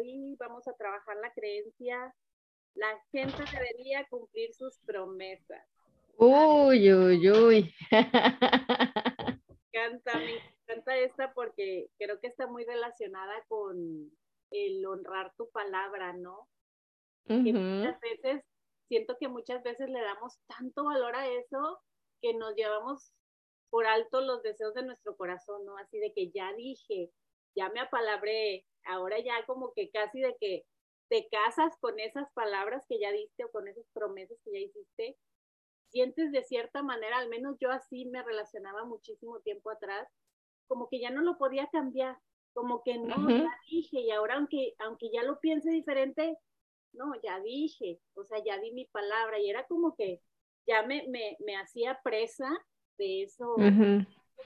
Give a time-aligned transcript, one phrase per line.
[0.00, 2.14] hoy vamos a trabajar la creencia,
[2.74, 5.66] la gente debería cumplir sus promesas.
[6.16, 7.74] Uy, uy, uy.
[9.72, 10.34] Me encanta, me
[10.66, 14.10] encanta esta porque creo que está muy relacionada con
[14.50, 16.48] el honrar tu palabra, ¿no?
[17.26, 18.42] Que muchas veces,
[18.88, 21.80] siento que muchas veces le damos tanto valor a eso
[22.20, 23.12] que nos llevamos
[23.70, 25.76] por alto los deseos de nuestro corazón, ¿no?
[25.78, 27.10] Así de que ya dije,
[27.54, 30.64] ya me apalabré, ahora ya como que casi de que
[31.08, 35.16] te casas con esas palabras que ya diste o con esas promesas que ya hiciste
[35.90, 40.08] sientes de cierta manera, al menos yo así me relacionaba muchísimo tiempo atrás,
[40.66, 42.16] como que ya no lo podía cambiar,
[42.52, 46.36] como que no, ya dije, y ahora aunque, aunque ya lo piense diferente,
[46.92, 50.20] no, ya dije, o sea, ya di mi palabra, y era como que
[50.66, 52.48] ya me, me, me hacía presa
[52.98, 53.56] de eso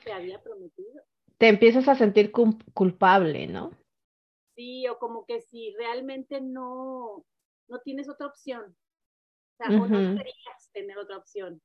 [0.02, 1.02] que había prometido.
[1.38, 3.70] Te empiezas a sentir culpable, ¿no?
[4.54, 7.24] Sí, o como que si realmente no,
[7.68, 8.76] no tienes otra opción,
[9.52, 11.60] o sea, no deberías tener otra opción.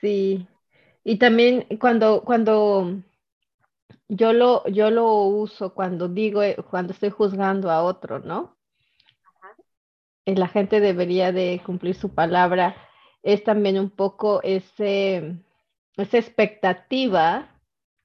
[0.00, 0.46] Sí.
[1.04, 3.02] Y también cuando, cuando
[4.08, 8.56] yo lo, yo lo uso cuando digo, eh, cuando estoy juzgando a otro, ¿no?
[10.24, 12.76] Eh, la gente debería de cumplir su palabra.
[13.22, 15.36] Es también un poco ese,
[15.96, 17.48] esa expectativa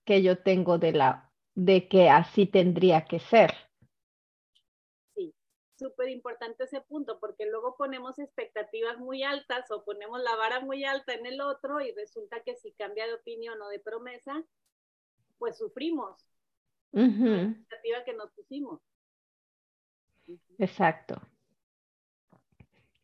[0.06, 1.31] que yo tengo de la
[1.66, 3.52] de que así tendría que ser
[5.82, 10.86] súper importante ese punto, porque luego ponemos expectativas muy altas o ponemos la vara muy
[10.86, 14.44] alta en el otro y resulta que si cambia de opinión o de promesa,
[15.40, 16.24] pues sufrimos
[16.92, 18.80] la expectativa que nos pusimos.
[20.60, 21.16] Exacto.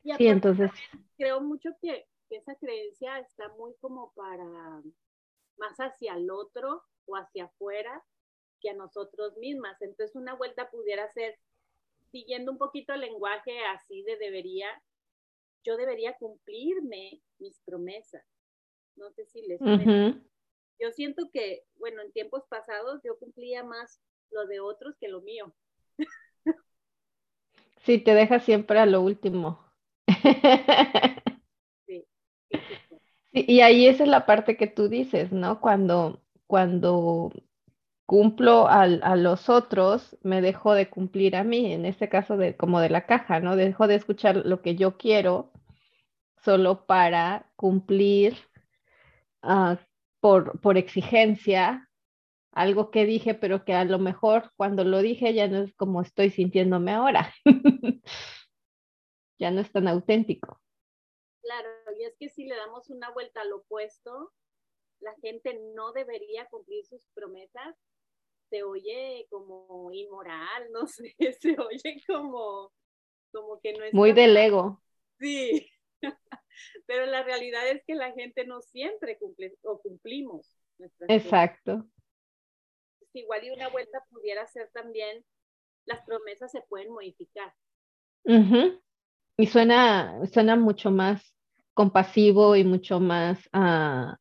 [0.04, 0.70] Y sí, entonces.
[1.18, 4.84] Creo mucho que, que esa creencia está muy como para
[5.58, 8.04] más hacia el otro o hacia afuera
[8.62, 9.82] que a nosotros mismas.
[9.82, 11.38] Entonces una vuelta pudiera ser
[12.12, 14.68] siguiendo un poquito el lenguaje así de debería,
[15.64, 18.26] yo debería cumplirme mis promesas.
[18.96, 19.60] No sé si les...
[20.80, 25.22] Yo siento que, bueno, en tiempos pasados yo cumplía más lo de otros que lo
[25.22, 25.54] mío.
[27.84, 29.66] Sí, te deja siempre a lo último.
[31.86, 32.06] Sí.
[33.32, 35.62] y ahí esa es la parte que tú dices, ¿no?
[35.62, 37.32] Cuando, cuando
[38.08, 42.80] cumplo a los otros, me dejo de cumplir a mí, en este caso de, como
[42.80, 43.58] de la caja, ¿no?
[43.58, 45.52] Dejo de escuchar lo que yo quiero
[46.38, 48.38] solo para cumplir
[49.42, 49.78] ah,
[50.22, 51.90] por, por exigencia
[52.54, 56.02] algo que dije, pero que a lo mejor cuando lo dije ya no es como
[56.02, 57.34] estoy sintiéndome ahora.
[59.38, 60.62] ya no es tan auténtico.
[61.42, 61.70] Claro,
[62.00, 64.32] y es que si le damos una vuelta al opuesto,
[65.02, 67.76] la gente no debería cumplir sus promesas
[68.50, 72.72] se oye como inmoral, no sé, se oye como,
[73.32, 73.94] como que no es...
[73.94, 74.82] Muy del ego.
[75.20, 75.70] Sí,
[76.86, 80.54] pero la realidad es que la gente no siempre cumple o cumplimos.
[81.08, 81.86] Exacto.
[83.14, 85.26] Igual y una vuelta pudiera ser también,
[85.86, 87.54] las promesas se pueden modificar.
[89.38, 91.34] Y suena, suena mucho más
[91.74, 94.14] compasivo y mucho más uh,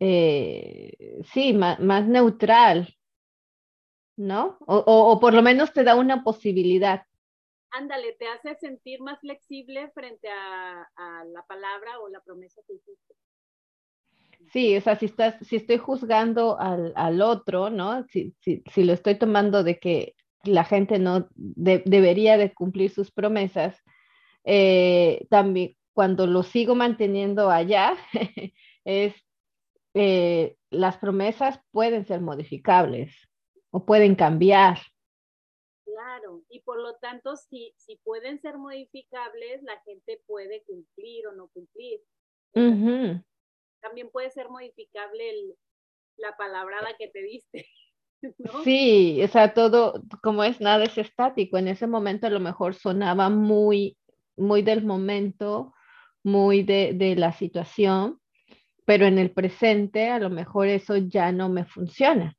[0.00, 2.94] eh, sí, más, neutral,
[4.16, 4.58] ¿no?
[4.60, 7.02] O, por lo menos te da una posibilidad.
[7.70, 13.14] Ándale, te hace sentir más flexible frente a, la palabra o la promesa que hiciste.
[14.52, 18.04] Sí, o sea, si, estás, si estoy juzgando al, otro, ¿no?
[18.04, 23.82] Si, si, lo estoy tomando de que la gente no debería de cumplir sus promesas,
[24.44, 27.96] eh, también cuando lo sigo manteniendo allá,
[28.84, 29.14] es
[29.98, 33.12] eh, las promesas pueden ser modificables
[33.70, 34.78] o pueden cambiar.
[35.84, 41.32] Claro, y por lo tanto, si, si pueden ser modificables, la gente puede cumplir o
[41.32, 42.00] no cumplir.
[43.80, 45.56] También puede ser modificable
[46.16, 47.66] la palabrada que te diste.
[48.64, 52.74] Sí, o sea, todo, como es nada es estático, en ese momento a lo mejor
[52.74, 53.96] sonaba muy,
[54.36, 55.72] muy del momento,
[56.24, 58.20] muy de, de la situación,
[58.88, 62.34] pero en el presente a lo mejor eso ya no me funciona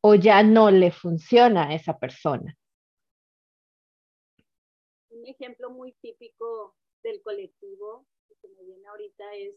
[0.00, 2.56] o ya no le funciona a esa persona.
[5.10, 8.06] Un ejemplo muy típico del colectivo
[8.40, 9.56] que me viene ahorita es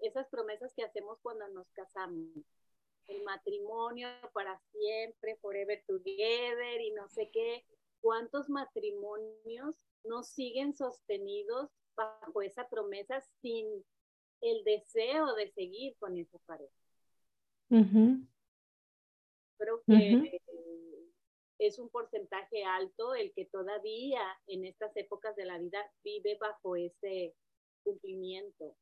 [0.00, 2.26] esas promesas que hacemos cuando nos casamos.
[3.06, 7.64] El matrimonio para siempre, forever together y no sé qué.
[8.00, 13.84] ¿Cuántos matrimonios no siguen sostenidos bajo esa promesa sin
[14.50, 16.72] el deseo de seguir con esa pareja.
[19.58, 20.40] Creo que
[21.58, 26.76] es un porcentaje alto el que todavía en estas épocas de la vida vive bajo
[26.76, 27.34] ese
[27.82, 28.76] cumplimiento.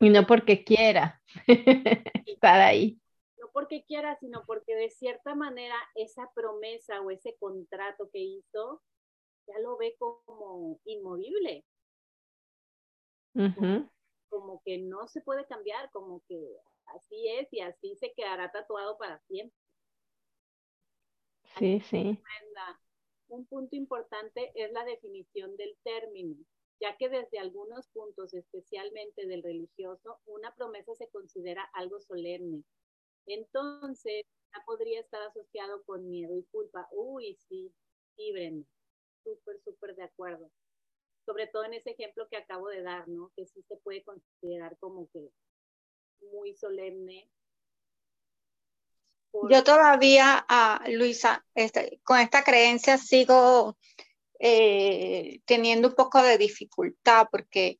[0.00, 1.20] Y no porque quiera
[2.26, 3.00] estar ahí.
[3.38, 8.82] No porque quiera, sino porque de cierta manera esa promesa o ese contrato que hizo
[9.46, 11.64] ya lo ve como inmovible.
[14.28, 16.38] Como que no se puede cambiar, como que
[16.86, 19.56] así es y así se quedará tatuado para siempre.
[21.58, 22.20] Sí, sí.
[23.28, 26.36] Un punto importante es la definición del término,
[26.80, 32.64] ya que desde algunos puntos, especialmente del religioso, una promesa se considera algo solemne.
[33.26, 36.88] Entonces, ya podría estar asociado con miedo y culpa.
[36.92, 37.70] Uy, sí,
[38.16, 38.32] sí,
[39.22, 40.50] súper, súper de acuerdo.
[41.28, 43.30] Sobre todo en ese ejemplo que acabo de dar, ¿no?
[43.36, 45.28] Que sí se puede considerar como que
[46.22, 47.30] muy solemne
[49.48, 53.76] yo todavía, ah, Luisa, este, con esta creencia sigo
[54.38, 57.78] eh, teniendo un poco de dificultad porque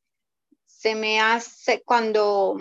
[0.67, 2.59] se me hace cuando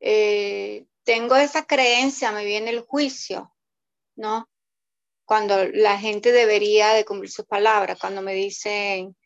[0.00, 3.54] eh, tengo esa creencia, me viene el juicio,
[4.16, 4.48] ¿no?
[5.30, 9.16] Cuando la gente debería de cumplir sus palabras, cuando me dicen,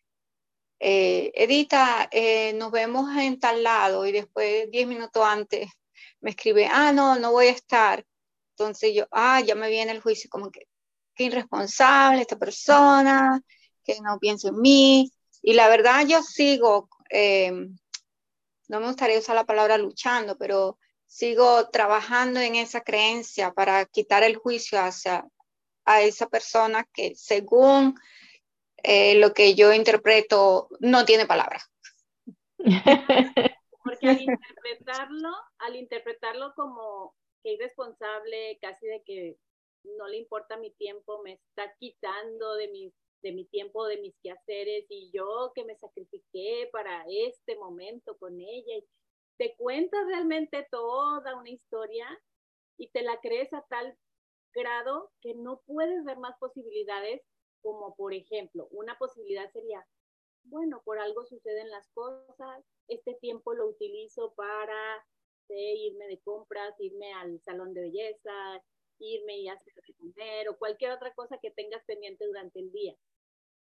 [0.79, 2.11] eh, Edita,
[2.57, 5.71] nos vemos en tal lado y después, diez minutos antes,
[6.21, 8.05] me escribe, ah, no, no voy a estar.
[8.51, 10.69] Entonces yo, ah, ya me viene el juicio, como que,
[11.15, 13.41] qué irresponsable esta persona,
[13.83, 15.11] que no piensa en mí.
[15.41, 17.51] Y la verdad yo sigo, eh,
[18.69, 24.23] no me gustaría usar la palabra luchando, pero sigo trabajando en esa creencia para quitar
[24.23, 25.27] el juicio hacia
[25.85, 27.95] a esa persona que según
[28.83, 31.61] eh, lo que yo interpreto no tiene palabra.
[33.83, 39.37] Porque al interpretarlo, al interpretarlo como que irresponsable, casi de que
[39.85, 42.93] no le importa mi tiempo, me está quitando de mi,
[43.23, 48.41] de mi tiempo, de mis quehaceres, y yo que me sacrifiqué para este momento con
[48.41, 48.87] ella, y
[49.37, 52.07] te cuentas realmente toda una historia
[52.79, 53.97] y te la crees a tal
[54.55, 57.23] grado que no puedes ver más posibilidades,
[57.63, 59.87] como por ejemplo, una posibilidad sería,
[60.45, 65.05] bueno, por algo suceden las cosas, este tiempo lo utilizo para
[65.49, 68.63] irme de compras, irme al salón de belleza,
[68.99, 72.95] irme y hacer comer o cualquier otra cosa que tengas pendiente durante el día.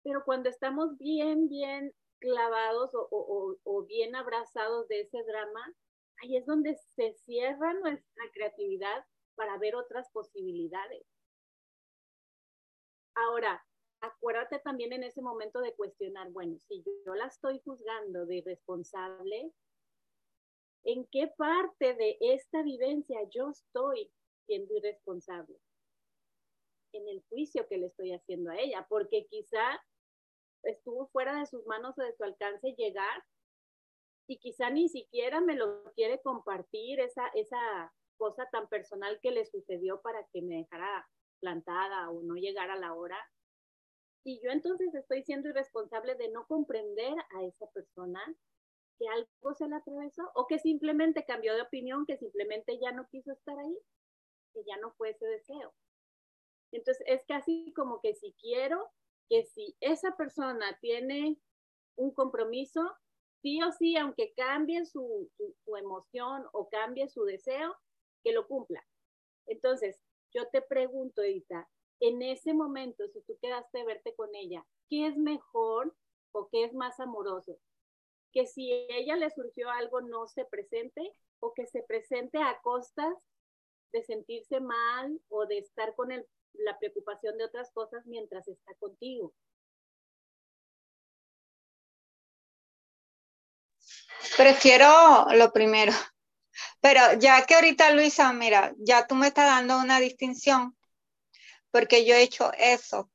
[0.02, 5.74] Pero cuando estamos bien, bien clavados o bien abrazados de ese drama,
[6.22, 9.04] ahí es donde se cierra nuestra creatividad
[9.38, 11.06] para ver otras posibilidades.
[13.14, 13.64] Ahora,
[14.00, 19.52] acuérdate también en ese momento de cuestionar, bueno, si yo la estoy juzgando de irresponsable,
[20.84, 24.10] ¿en qué parte de esta vivencia yo estoy
[24.46, 25.56] siendo irresponsable?
[26.92, 29.80] En el juicio que le estoy haciendo a ella, porque quizá
[30.64, 33.24] estuvo fuera de sus manos o de su alcance llegar
[34.26, 39.46] y quizá ni siquiera me lo quiere compartir esa, esa cosa tan personal que le
[39.46, 41.08] sucedió para que me dejara
[41.40, 43.18] plantada o no llegara a la hora
[44.28, 48.20] y yo entonces estoy siendo irresponsable de no comprender a esa persona
[48.98, 53.08] que algo se le atravesó o que simplemente cambió de opinión, que simplemente ya no
[53.08, 53.78] quiso estar ahí,
[54.52, 55.72] que ya no fue ese deseo.
[56.72, 58.90] Entonces es casi como que si quiero
[59.30, 61.38] que si esa persona tiene
[61.96, 62.82] un compromiso,
[63.40, 65.30] sí o sí, aunque cambie su,
[65.64, 67.74] su, emoción o cambie su deseo,
[68.32, 68.84] lo cumpla.
[69.46, 69.98] Entonces,
[70.32, 71.68] yo te pregunto, Edita,
[72.00, 75.94] en ese momento, si tú quedaste verte con ella, ¿qué es mejor
[76.32, 77.58] o qué es más amoroso?
[78.32, 82.60] Que si a ella le surgió algo no se presente o que se presente a
[82.62, 83.14] costas
[83.92, 86.10] de sentirse mal o de estar con
[86.52, 89.32] la preocupación de otras cosas mientras está contigo.
[94.36, 95.92] Prefiero lo primero.
[96.80, 100.76] Pero ya que ahorita, Luisa, mira, ya tú me estás dando una distinción
[101.70, 103.10] porque yo he hecho eso.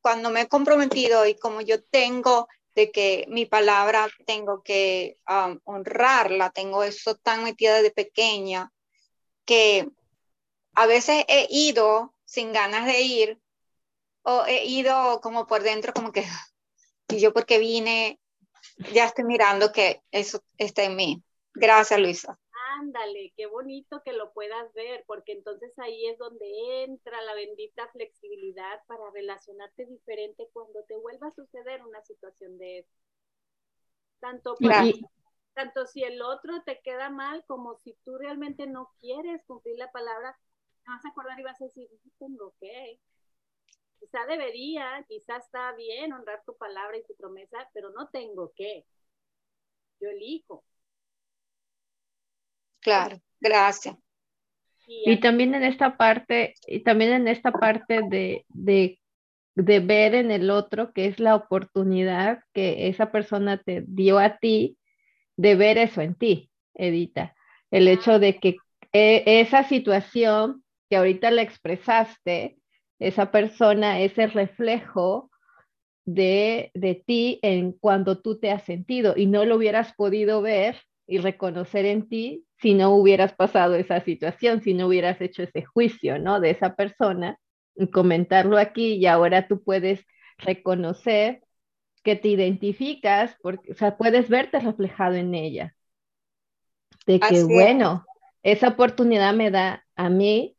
[0.00, 5.58] Cuando me he comprometido y como yo tengo de que mi palabra tengo que um,
[5.64, 8.72] honrarla, tengo eso tan metida desde pequeña,
[9.44, 9.88] que
[10.74, 13.40] a veces he ido sin ganas de ir
[14.22, 16.24] o he ido como por dentro como que,
[17.08, 18.20] y yo porque vine,
[18.92, 21.22] ya estoy mirando que eso está en mí.
[21.54, 22.38] Gracias, Luisa.
[22.80, 27.88] Ándale, qué bonito que lo puedas ver, porque entonces ahí es donde entra la bendita
[27.88, 32.94] flexibilidad para relacionarte diferente cuando te vuelva a suceder una situación de eso.
[34.20, 34.56] Tanto,
[35.54, 39.90] tanto si el otro te queda mal como si tú realmente no quieres cumplir la
[39.90, 40.38] palabra,
[40.86, 43.00] vas a acordar y vas a decir, no tengo que.
[43.98, 48.86] Quizá debería, quizá está bien honrar tu palabra y tu promesa, pero no tengo que.
[50.00, 50.62] Yo elijo.
[52.80, 53.96] Claro, gracias.
[54.86, 58.98] Y, también en esta parte, y también en esta parte de, de,
[59.54, 64.38] de ver en el otro que es la oportunidad que esa persona te dio a
[64.38, 64.78] ti
[65.36, 67.34] de ver eso en ti, Edita.
[67.70, 68.56] El hecho de que
[68.92, 72.56] e, esa situación que ahorita la expresaste,
[72.98, 75.30] esa persona es el reflejo
[76.06, 80.76] de, de ti en cuando tú te has sentido y no lo hubieras podido ver
[81.08, 85.64] y reconocer en ti si no hubieras pasado esa situación, si no hubieras hecho ese
[85.64, 86.38] juicio, ¿no?
[86.38, 87.38] De esa persona
[87.74, 90.04] y comentarlo aquí y ahora tú puedes
[90.36, 91.42] reconocer
[92.04, 95.74] que te identificas, porque, o sea, puedes verte reflejado en ella.
[97.06, 98.04] De que, bueno,
[98.42, 100.56] esa oportunidad me da a mí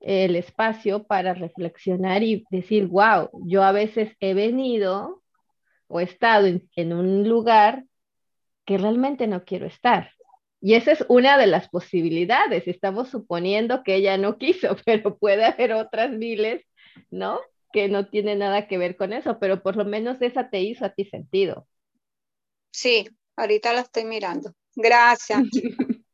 [0.00, 5.22] el espacio para reflexionar y decir, wow, yo a veces he venido
[5.88, 7.84] o he estado en, un lugar
[8.68, 10.12] que realmente no quiero estar.
[10.60, 12.68] Y esa es una de las posibilidades.
[12.68, 16.66] Estamos suponiendo que ella no quiso, pero puede haber otras miles,
[17.10, 17.40] ¿no?
[17.72, 20.84] Que no tiene nada que ver con eso, pero por lo menos esa te hizo
[20.84, 21.66] a ti sentido.
[22.70, 24.52] Sí, ahorita la estoy mirando.
[24.76, 25.40] Gracias.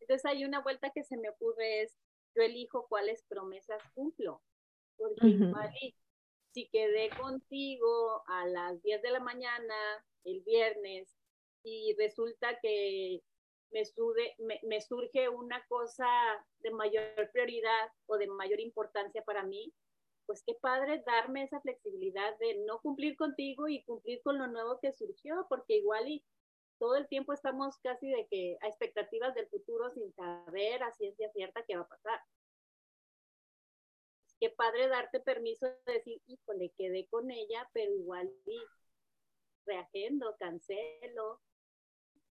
[0.00, 1.96] Entonces hay una vuelta que se me ocurre es,
[2.34, 4.42] yo elijo cuáles promesas cumplo.
[4.96, 5.70] Porque igual
[6.52, 9.74] si quedé contigo a las 10 de la mañana
[10.24, 11.14] el viernes
[11.62, 13.22] y resulta que
[13.70, 16.06] me, surge una cosa
[16.60, 19.72] de mayor prioridad o de mayor importancia para mí,
[20.26, 24.78] pues qué padre darme esa flexibilidad de no cumplir contigo y cumplir con lo nuevo
[24.80, 26.24] que surgió, porque igual y
[26.78, 31.30] todo el tiempo estamos casi de que a expectativas del futuro sin saber a ciencia
[31.32, 32.20] cierta qué va a pasar.
[34.40, 38.60] Qué padre darte permiso de decir, híjole, quedé con ella, pero igual sí,
[39.66, 41.40] reagendo, cancelo,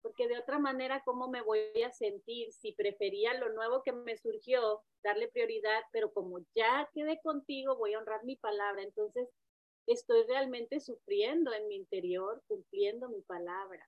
[0.01, 4.15] porque de otra manera, ¿cómo me voy a sentir si prefería lo nuevo que me
[4.17, 9.27] surgió, darle prioridad, pero como ya quedé contigo, voy a honrar mi palabra, entonces
[9.87, 13.83] estoy realmente sufriendo en mi interior, cumpliendo mi palabra.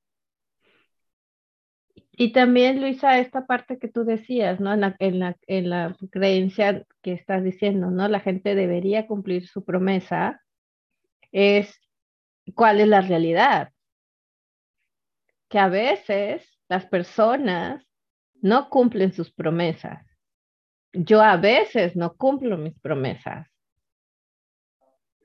[2.20, 4.74] Y también, Luisa, esta parte que tú decías, ¿no?
[4.74, 8.08] En la, en la, en la creencia que estás diciendo, ¿no?
[8.08, 10.44] La gente debería cumplir su promesa,
[11.32, 11.80] es
[12.54, 13.72] cuál es la realidad.
[15.50, 17.86] Que a veces las personas
[18.42, 20.06] no cumplen sus promesas.
[20.94, 23.48] Yo a veces no cumplo mis promesas.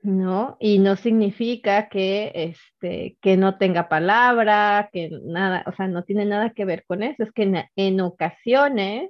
[0.03, 0.57] ¿no?
[0.59, 6.25] Y no significa que, este, que no tenga palabra, que nada, o sea, no tiene
[6.25, 9.09] nada que ver con eso, es que en, ocasiones,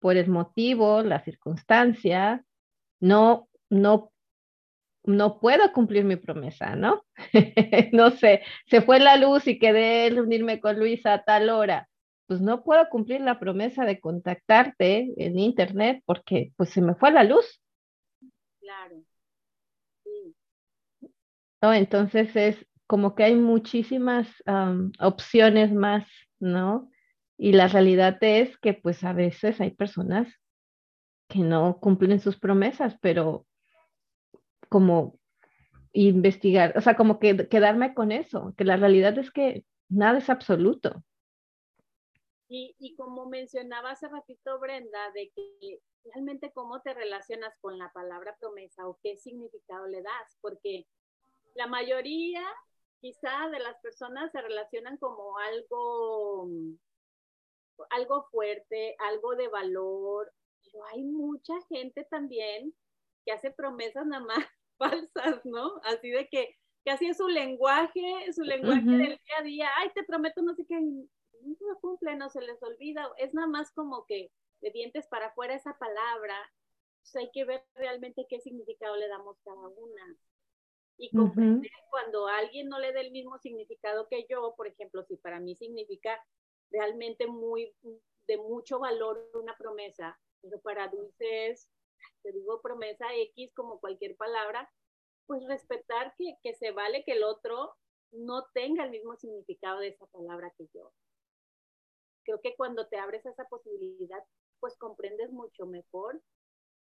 [0.00, 2.44] por el motivo, la circunstancia,
[3.00, 4.10] no, no,
[5.08, 7.04] no puedo cumplir mi promesa, ¿no?
[7.92, 11.88] no sé, se fue la luz y quedé reunirme con Luisa a tal hora.
[12.26, 17.10] Pues no puedo cumplir la promesa de contactarte en internet porque pues se me fue
[17.10, 17.60] la luz.
[18.60, 19.02] Claro.
[21.62, 21.72] ¿no?
[21.72, 24.28] Entonces es como que hay muchísimas
[24.98, 26.06] opciones más,
[26.38, 26.90] ¿no?
[27.38, 30.28] Y la realidad es que pues a veces hay personas
[31.28, 33.46] que no cumplen sus promesas, pero
[34.68, 35.18] como
[35.92, 40.30] investigar, o sea, como que quedarme con eso, que la realidad es que nada es
[40.30, 41.02] absoluto.
[42.48, 47.92] Y, y como mencionaba hace ratito Brenda, de que realmente cómo te relacionas con la
[47.92, 50.86] palabra promesa o qué significado le das, porque
[51.54, 52.42] la mayoría
[53.00, 56.48] quizá de las personas se relacionan como algo,
[57.90, 60.32] algo fuerte, algo de valor,
[60.64, 62.74] pero hay mucha gente también
[63.24, 64.44] que hace promesas nada más
[64.78, 65.80] falsas, ¿no?
[65.84, 70.04] Así de que casi es su lenguaje, su lenguaje del día a día, ay, te
[70.04, 74.06] prometo no sé qué, no se cumple, no se les olvida, es nada más como
[74.06, 74.30] que
[74.60, 76.34] de dientes para afuera esa palabra,
[77.02, 80.16] pues hay que ver realmente qué significado le damos cada una.
[81.00, 85.16] Y comprender cuando alguien no le dé el mismo significado que yo, por ejemplo, si
[85.16, 86.20] para mí significa
[86.72, 87.72] realmente muy
[88.26, 91.68] de mucho valor una promesa, pero para dulces,
[92.22, 94.70] te digo promesa X como cualquier palabra,
[95.26, 97.74] pues respetar que, que se vale que el otro
[98.12, 100.92] no tenga el mismo significado de esa palabra que yo.
[102.24, 104.22] Creo que cuando te abres a esa posibilidad,
[104.60, 106.20] pues comprendes mucho mejor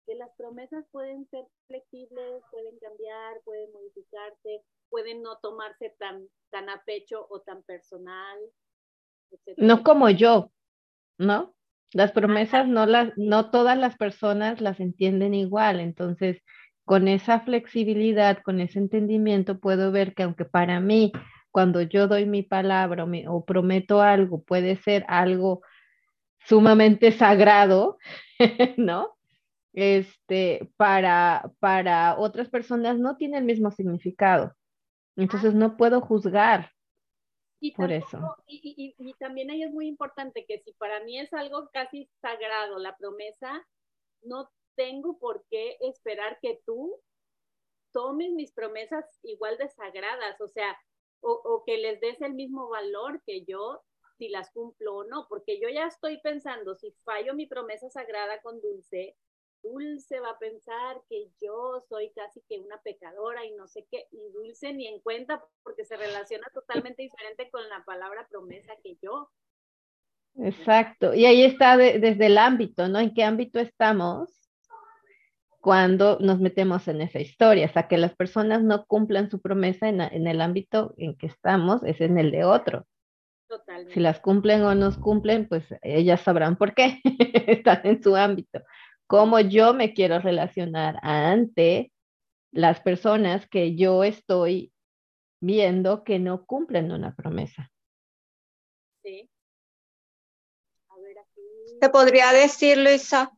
[0.06, 6.70] que las promesas pueden ser flexibles, pueden cambiar, pueden modificarse, pueden no tomarse tan, tan
[6.70, 8.38] a pecho o tan personal.
[9.56, 10.50] No como yo,
[11.18, 11.54] ¿no?
[11.92, 16.42] Las promesas no las, no todas las personas las entienden igual, entonces
[16.84, 21.12] con esa flexibilidad, con ese entendimiento, puedo ver que aunque para mí,
[21.50, 25.62] cuando yo doy mi palabra o, prometo algo, puede ser algo
[26.44, 27.98] sumamente sagrado,
[28.76, 29.16] ¿no?
[29.72, 34.54] Este, para, para otras personas no tiene el mismo significado.
[35.16, 36.70] Entonces no puedo juzgar
[37.60, 38.18] y por eso.
[38.46, 42.78] Y, y, también ahí es muy importante que si para mí es algo casi sagrado
[42.78, 43.66] la promesa,
[44.22, 47.00] no tengo por qué esperar que tú
[47.92, 50.76] tomes mis promesas igual de sagradas, o sea,
[51.20, 53.82] o, o, que les des el mismo valor que yo
[54.18, 58.40] si las cumplo o no, porque yo ya estoy pensando, si fallo mi promesa sagrada
[58.40, 59.16] con Dulce,
[59.66, 64.06] Dulce va a pensar que yo soy casi que una pecadora y no sé qué,
[64.10, 68.96] y Dulce ni en cuenta porque se relaciona totalmente diferente con la palabra promesa que
[69.02, 69.30] yo.
[70.38, 73.00] Exacto, y ahí está desde el ámbito, ¿no?
[73.00, 74.50] ¿En qué ámbito estamos
[75.60, 77.66] cuando nos metemos en esa historia?
[77.66, 81.26] O sea, que las personas no cumplan su promesa en, en el ámbito en que
[81.26, 82.86] estamos, es en el de otro.
[83.48, 83.94] Totalmente.
[83.94, 87.00] Si las cumplen o no cumplen, pues ellas sabrán por qué,
[87.46, 88.60] están en su ámbito
[89.06, 91.92] cómo yo me quiero relacionar ante
[92.52, 94.72] las personas que yo estoy
[95.40, 97.70] viendo que no cumplen una promesa.
[99.02, 99.30] Sí.
[100.88, 101.42] A ver, aquí.
[101.80, 103.30] Te podría decir, Luisa,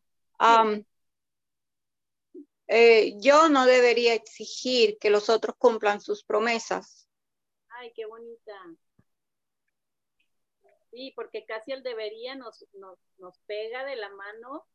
[2.68, 7.08] eh, yo no debería exigir que los otros cumplan sus promesas.
[7.70, 8.52] Ay, qué bonita.
[10.90, 14.66] Sí, porque casi el debería nos, nos, nos pega de la mano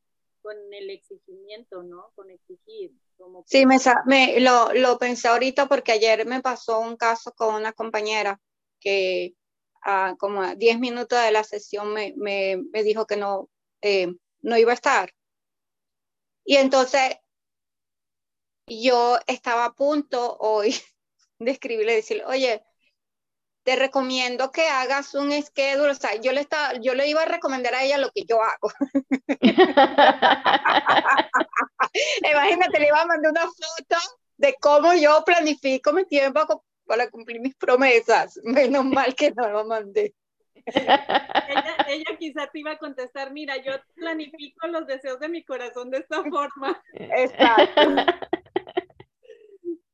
[0.44, 2.12] con el exigimiento, ¿no?
[2.16, 2.92] Con exigir.
[3.18, 7.56] Como Sí, me, me lo, lo, pensé ahorita porque ayer me pasó un caso con
[7.56, 8.40] una compañera
[8.80, 9.34] que
[9.82, 13.50] a como a 10 minutos de la sesión me, me, me dijo que no,
[13.82, 15.10] eh, no iba a estar.
[16.46, 17.18] Y entonces
[18.68, 20.76] yo estaba a punto hoy
[21.40, 22.66] de escribirle y decirle, oye,
[23.64, 27.26] te recomiendo que hagas un schedule, o sea, yo le, estaba, yo le iba a
[27.26, 28.72] recomendar a ella lo que yo hago.
[32.30, 33.98] Imagínate, le iba a mandar una foto
[34.38, 38.40] de cómo yo planifico mi tiempo para cumplir mis promesas.
[38.44, 40.14] Menos mal que no lo mandé.
[40.66, 45.90] ella, ella quizá te iba a contestar, mira, yo planifico los deseos de mi corazón
[45.90, 46.82] de esta forma.
[46.94, 47.82] Exacto.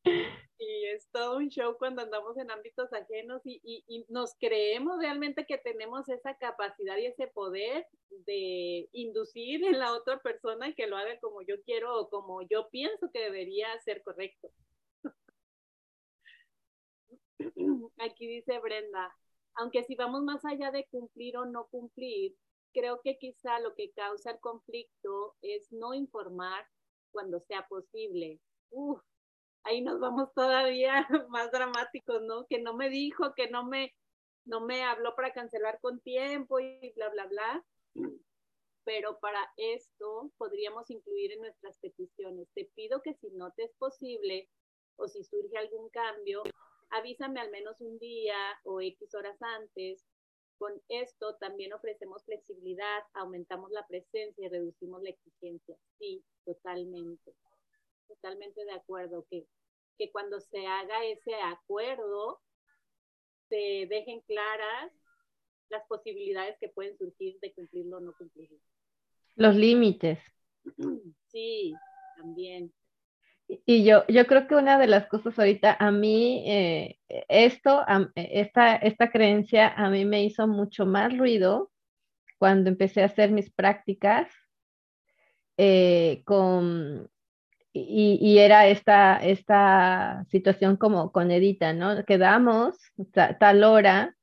[0.59, 5.45] y es todo un show cuando andamos en ámbitos ajenos y, y, nos creemos realmente
[5.45, 10.97] que tenemos esa capacidad y ese poder de inducir en la otra persona que lo
[10.97, 14.49] haga como yo quiero o como yo pienso que debería ser correcto.
[17.99, 19.15] Aquí dice Brenda,
[19.55, 22.35] aunque si vamos más allá de cumplir o no cumplir,
[22.73, 26.67] creo que quizá lo que causa el conflicto es no informar
[27.11, 28.41] cuando sea posible.
[28.71, 28.99] Uf,
[29.63, 32.45] ahí nos vamos todavía más dramáticos, ¿no?
[32.47, 33.93] Que no me dijo, que no me,
[34.45, 37.65] no me habló para cancelar con tiempo y bla, bla, bla.
[38.83, 42.47] Pero para esto podríamos incluir en nuestras peticiones.
[42.53, 44.49] Te pido que si no te es posible
[44.95, 46.43] o si surge algún cambio,
[46.89, 50.03] avísame al menos un día o X horas antes.
[50.57, 55.77] Con esto también ofrecemos flexibilidad, aumentamos la presencia y reducimos la exigencia.
[55.99, 57.33] Sí, totalmente
[58.09, 59.47] totalmente de acuerdo que,
[59.97, 62.41] que cuando se haga ese acuerdo
[63.47, 64.91] se dejen claras
[65.69, 68.57] las posibilidades que pueden surgir de cumplirlo o no cumplirlo.
[69.35, 70.19] Los límites.
[71.31, 71.75] Sí,
[72.17, 72.73] también.
[73.47, 78.75] Y yo, yo creo que una de las cosas ahorita, a mí, eh, esto, esta,
[78.77, 81.71] esta creencia a mí me hizo mucho más ruido
[82.39, 84.31] cuando empecé a hacer mis prácticas
[85.57, 87.11] eh, con,
[87.87, 92.03] y, era esta, esta situación como con Edita, ¿no?
[92.05, 92.77] Quedamos
[93.39, 94.15] tal hora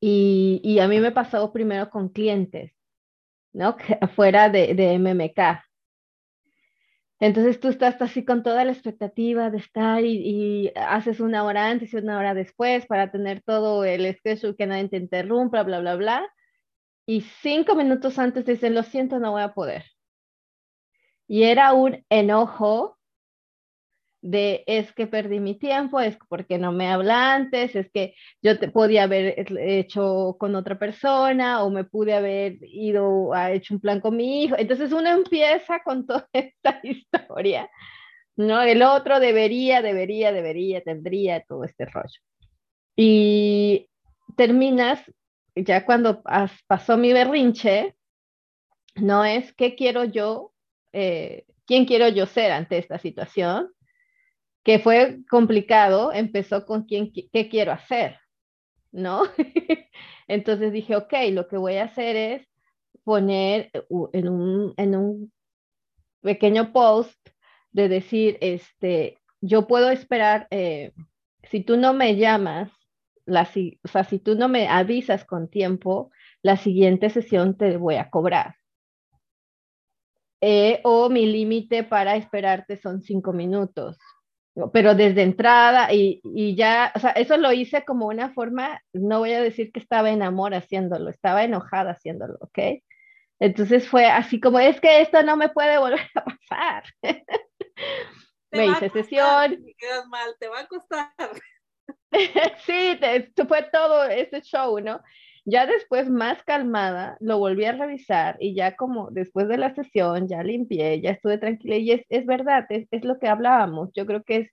[0.00, 2.72] y, a mí me pasó primero con clientes,
[3.52, 3.76] ¿no?
[4.00, 5.68] Afuera de, de MMK.
[7.20, 11.92] Entonces tú estás así con toda la expectativa de estar y, haces una hora antes
[11.92, 15.96] y una hora después para tener todo el schedule que nadie te interrumpa, bla, bla,
[15.96, 16.28] bla.
[17.06, 19.84] Y cinco minutos antes dicen, lo siento, no voy a poder.
[21.28, 22.98] Y era un enojo
[24.20, 28.58] de es que perdí mi tiempo, es porque no me habla antes, es que yo
[28.58, 33.80] te podía haber hecho con otra persona o me pude haber ido a hecho un
[33.80, 34.56] plan con mi hijo.
[34.58, 37.70] Entonces uno empieza con toda esta historia,
[38.36, 38.60] ¿no?
[38.62, 42.20] El otro debería, debería, debería, tendría todo este rollo.
[42.96, 43.88] Y
[44.36, 45.00] terminas,
[45.54, 46.22] ya cuando
[46.66, 47.94] pasó mi berrinche,
[48.96, 50.52] no es qué quiero yo,
[50.92, 53.70] eh, quién quiero yo ser ante esta situación,
[54.62, 58.18] que fue complicado, empezó con quién, qué quiero hacer,
[58.92, 59.22] ¿no?
[60.28, 62.48] Entonces dije, ok, lo que voy a hacer es
[63.02, 63.70] poner
[64.12, 65.32] en un, en un
[66.20, 67.16] pequeño post
[67.70, 70.92] de decir, este, yo puedo esperar, eh,
[71.44, 72.70] si tú no me llamas,
[73.24, 73.48] la,
[73.84, 76.10] o sea, si tú no me avisas con tiempo,
[76.42, 78.57] la siguiente sesión te voy a cobrar.
[80.40, 83.98] Eh, o mi límite para esperarte son cinco minutos.
[84.72, 89.20] Pero desde entrada y, y, ya, o sea, eso lo hice como una forma, no
[89.20, 92.58] voy a decir que estaba en amor haciéndolo, estaba enojada haciéndolo, ¿ok?
[93.40, 96.84] Entonces fue así como, es que esto no me puede volver a pasar.
[98.50, 99.64] me hice sesión.
[99.76, 101.12] quedas mal, te va a costar.
[102.66, 102.98] sí,
[103.46, 105.00] fue todo ese show, ¿no?
[105.50, 110.28] Ya después, más calmada, lo volví a revisar y ya como después de la sesión,
[110.28, 113.88] ya limpié, ya estuve tranquila y es, es verdad, es, es lo que hablábamos.
[113.94, 114.50] Yo creo que es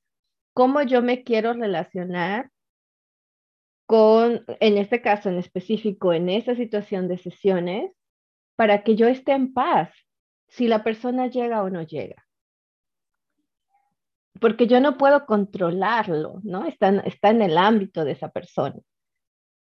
[0.54, 2.50] cómo yo me quiero relacionar
[3.86, 7.92] con, en este caso en específico, en esa situación de sesiones,
[8.56, 9.90] para que yo esté en paz
[10.48, 12.26] si la persona llega o no llega.
[14.40, 16.66] Porque yo no puedo controlarlo, ¿no?
[16.66, 18.80] Está, está en el ámbito de esa persona.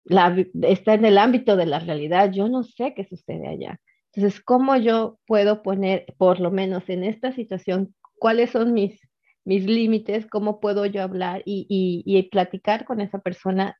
[0.04, 2.30] La, está en el ámbito de la realidad.
[2.30, 3.80] Yo no sé qué sucede allá.
[4.12, 9.00] Entonces, ¿cómo yo puedo poner, por lo menos en esta situación, cuáles son mis,
[9.44, 10.26] mis límites?
[10.26, 13.78] ¿Cómo puedo yo hablar y, y, y platicar con esa persona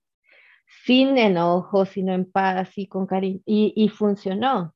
[0.84, 3.40] sin enojo, sino en paz y con cariño?
[3.44, 4.74] Y, y funcionó.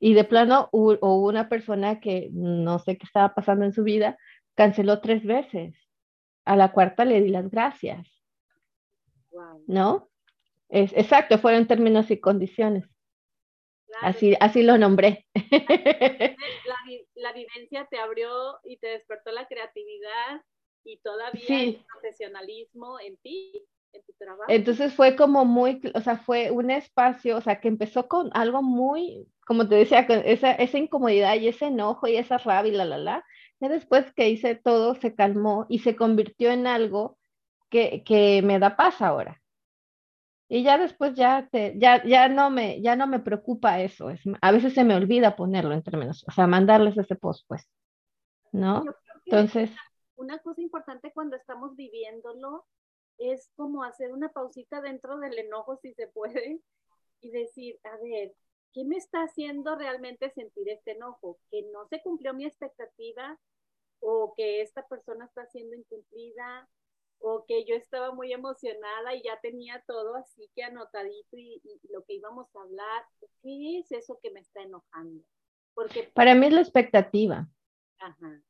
[0.00, 4.18] Y de plano, o una persona que no sé qué estaba pasando en su vida,
[4.56, 5.76] canceló tres veces.
[6.44, 8.21] A la cuarta le di las gracias.
[9.66, 10.08] ¿No?
[10.68, 12.84] Es, exacto, fueron términos y condiciones.
[14.00, 15.26] Así, así lo nombré.
[17.14, 20.42] La, vivencia te abrió y te despertó la creatividad
[20.84, 23.64] y todavía el profesionalismo en ti.
[24.48, 28.62] Entonces fue como muy, o sea, fue un espacio, o sea, que empezó con algo
[28.62, 32.84] muy, como te decía, esa, esa incomodidad y ese enojo y esa rabia y la,
[32.84, 33.24] la, la.
[33.60, 37.18] Y después que hice todo, se calmó y se convirtió en algo
[37.72, 39.40] que, que me da paz ahora.
[40.48, 44.10] Y ya después ya, te, ya, ya, no me, ya no me preocupa eso.
[44.10, 47.66] Es, a veces se me olvida ponerlo en términos, o sea, mandarles ese post, pues.
[48.52, 48.84] ¿No?
[49.24, 49.70] Entonces.
[50.16, 52.66] Una cosa importante cuando estamos viviéndolo
[53.16, 56.60] es como hacer una pausita dentro del enojo, si se puede,
[57.22, 58.34] y decir, a ver,
[58.74, 61.38] ¿qué me está haciendo realmente sentir este enojo?
[61.50, 63.38] ¿Que no se cumplió mi expectativa?
[64.00, 66.68] ¿O que esta persona está siendo incumplida?
[67.24, 72.04] ¿O que yo estaba muy emocionada y ya tenía todo así que anotadito y, lo
[72.04, 73.04] que íbamos a hablar?
[73.42, 75.24] ¿Qué es eso que me está enojando?
[75.74, 76.10] Porque...
[76.14, 77.48] Para mí es la expectativa.
[77.98, 78.42] Ajá.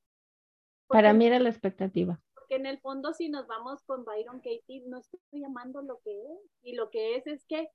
[0.89, 2.21] Para mí era la expectativa
[2.55, 6.41] en el fondo si nos vamos con Byron Katie, no estoy llamando lo que es,
[6.63, 7.69] y lo que es es que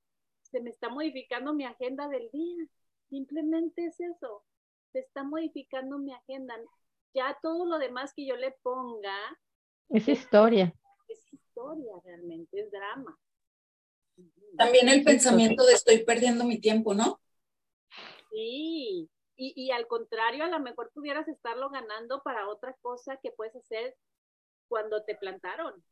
[0.43, 2.65] se me está modificando mi agenda del día,
[3.09, 4.43] simplemente es eso,
[4.91, 6.55] se está modificando mi agenda,
[7.13, 9.15] ya todo lo demás que yo le ponga.
[9.89, 10.73] Es historia.
[11.57, 13.17] Historia realmente, es drama.
[14.59, 17.19] También el pensamiento de estoy perdiendo mi tiempo, ¿no?
[18.29, 23.31] Sí, y, y, al contrario, a lo mejor pudieras estarlo ganando para otra cosa que
[23.31, 23.95] puedes hacer
[24.67, 25.83] cuando te plantaron.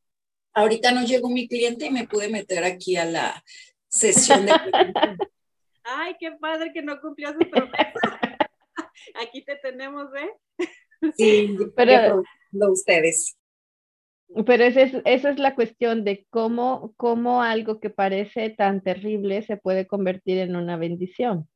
[0.54, 3.44] Ahorita no llegó mi cliente y me pude meter aquí a la
[3.88, 4.52] sesión de...
[5.84, 7.74] Ay, qué padre que no cumplió su promesa.
[9.16, 10.70] Aquí te tenemos, ¿eh?
[11.16, 13.36] Sí, pero ustedes.
[14.46, 19.42] Pero esa es, esa es la cuestión de cómo, cómo algo que parece tan terrible
[19.44, 21.48] se puede convertir en una bendición.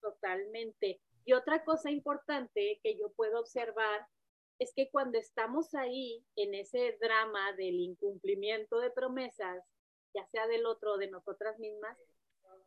[0.00, 1.00] Totalmente.
[1.24, 4.06] Y otra cosa importante que yo puedo observar
[4.58, 9.64] es que cuando estamos ahí en ese drama del incumplimiento de promesas,
[10.14, 11.96] ya sea del otro o de nosotras mismas,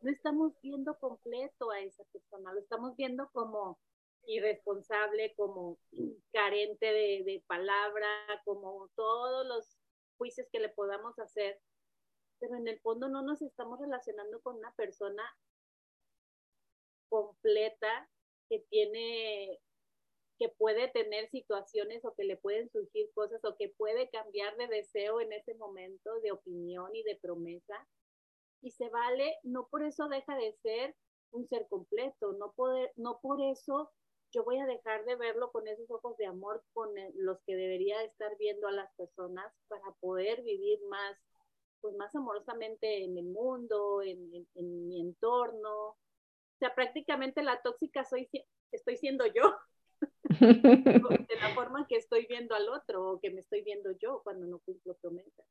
[0.00, 3.78] no estamos viendo completo a esa persona, lo estamos viendo como
[4.26, 5.78] irresponsable, como
[6.32, 8.08] carente de, de palabra,
[8.44, 9.78] como todos los
[10.16, 11.60] juicios que le podamos hacer,
[12.38, 15.22] pero en el fondo no nos estamos relacionando con una persona
[17.08, 18.08] completa
[18.48, 19.60] que tiene
[20.38, 24.66] que puede tener situaciones o que le pueden surgir cosas o que puede cambiar de
[24.66, 27.86] deseo en ese momento, de opinión y de promesa.
[28.60, 30.96] Y se vale, no por eso deja de ser
[31.30, 33.92] un ser completo, no, poder, no por eso
[34.32, 38.02] yo voy a dejar de verlo con esos ojos de amor con los que debería
[38.02, 41.16] estar viendo a las personas para poder vivir más,
[41.80, 45.96] pues más amorosamente en el mundo, en, en mi entorno,
[46.62, 48.28] sea, prácticamente la tóxica soy,
[48.70, 49.56] estoy siendo yo.
[50.40, 54.46] de la forma que estoy viendo al otro o que me estoy viendo yo cuando
[54.46, 55.46] no cumplo promesas.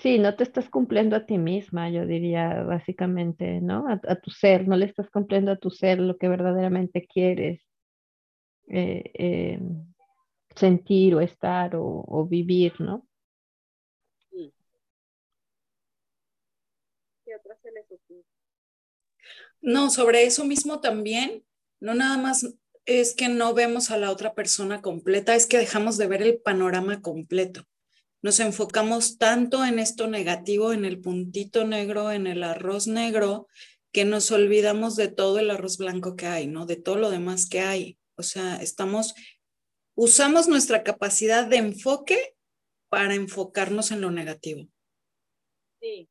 [0.00, 3.86] Sí, no te estás cumpliendo a ti misma, yo diría básicamente, ¿no?
[3.86, 7.60] A, tu ser, no le estás cumpliendo a tu ser lo que verdaderamente quieres
[8.68, 9.60] eh, eh,
[10.56, 13.06] sentir o estar o, vivir, ¿no?
[14.30, 14.54] Sí.
[17.26, 18.24] ¿Qué otra se les ocurre?
[19.60, 21.44] No, sobre eso mismo también,
[21.78, 25.98] no nada más es que no vemos a la otra persona completa, es que dejamos
[25.98, 27.66] de ver el panorama completo.
[28.22, 33.46] Nos enfocamos tanto en esto negativo, en el puntito negro, en el arroz negro,
[33.92, 36.66] que nos olvidamos de todo el arroz blanco que hay, ¿no?
[36.66, 37.98] De todo lo demás que hay.
[38.16, 39.14] O sea, estamos,
[39.94, 42.36] usamos nuestra capacidad de enfoque
[42.88, 44.68] para enfocarnos en lo negativo.
[45.80, 46.10] Sí,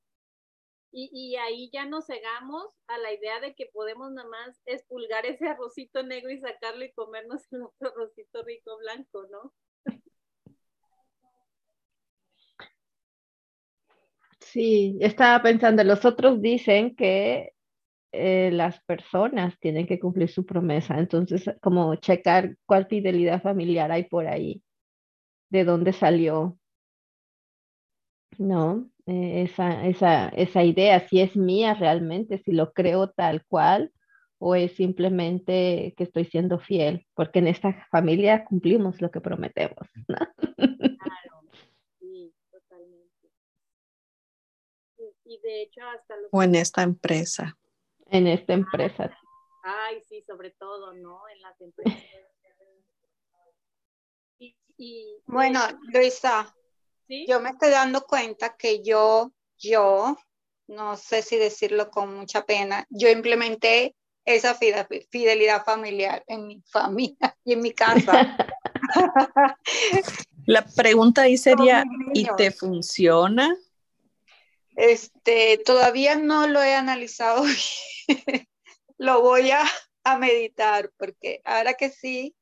[0.91, 5.47] y, ahí ya nos cegamos a la idea de que podemos nada más expulgar ese
[5.47, 9.53] arrocito negro y sacarlo y comernos el otro arrocito rico blanco, ¿no?
[14.51, 17.51] Sí, estaba pensando, los otros dicen que
[18.13, 24.05] eh, las personas tienen que cumplir su promesa, entonces como checar cuál fidelidad familiar hay
[24.05, 24.63] por ahí,
[25.51, 26.59] de dónde salió,
[28.38, 28.89] ¿no?
[29.05, 33.91] Eh, esa, esa, esa idea, si es mía realmente, si lo creo tal cual
[34.41, 39.77] o es simplemente que estoy siendo fiel, porque en esta familia cumplimos lo que prometemos.
[40.07, 40.29] Claro,
[41.99, 43.29] sí, totalmente.
[45.25, 46.29] Y de hecho hasta los...
[46.31, 47.57] O en esta empresa.
[48.07, 49.09] En esta empresa.
[49.63, 51.21] Ay, sí, sobre todo, ¿no?
[51.29, 52.03] En las empresas.
[54.81, 55.59] Y, bueno,
[55.91, 56.55] Luisa,
[57.27, 60.17] yo me estoy dando cuenta que yo, yo,
[60.67, 67.35] no sé si decirlo con mucha pena, yo implementé esa fidelidad familiar en mi familia
[67.43, 68.38] y en mi casa.
[70.45, 71.83] La pregunta ahí sería,
[72.13, 73.53] ¿y te funciona?
[74.79, 77.43] Este, todavía no lo he analizado.
[78.97, 79.61] lo voy a,
[80.17, 82.33] meditar porque ahora que sí,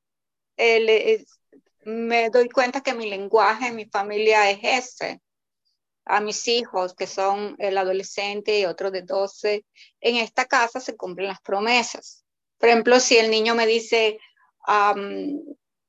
[1.84, 5.20] me doy cuenta que mi lenguaje en mi familia es ese.
[6.06, 9.66] A mis hijos, que son el adolescente y otro de 12,
[10.00, 12.24] en esta casa se cumplen las promesas.
[12.60, 14.20] Por ejemplo, si el niño me dice,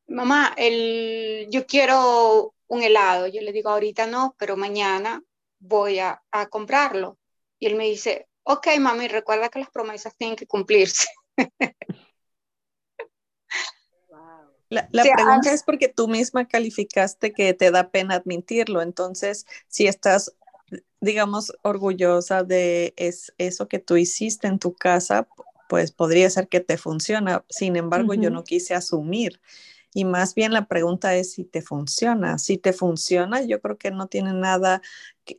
[0.07, 5.23] mamá, el, yo quiero un helado, yo le digo ahorita no, pero mañana
[5.59, 7.19] voy a, a comprarlo.
[7.59, 11.09] Y él me dice, ok, mami, recuerda que las promesas tienen que cumplirse.
[14.71, 20.35] La, pregunta es porque tú misma calificaste que te da pena admitirlo, entonces si estás,
[21.01, 25.27] digamos, orgullosa de es, eso que tú hiciste en tu casa,
[25.71, 27.45] pues podría ser que te funciona.
[27.49, 29.41] Sin embargo, yo no quise asumir
[29.95, 32.39] y más bien la pregunta es si te funciona.
[32.39, 34.83] Si te funciona, yo creo que no tiene nada,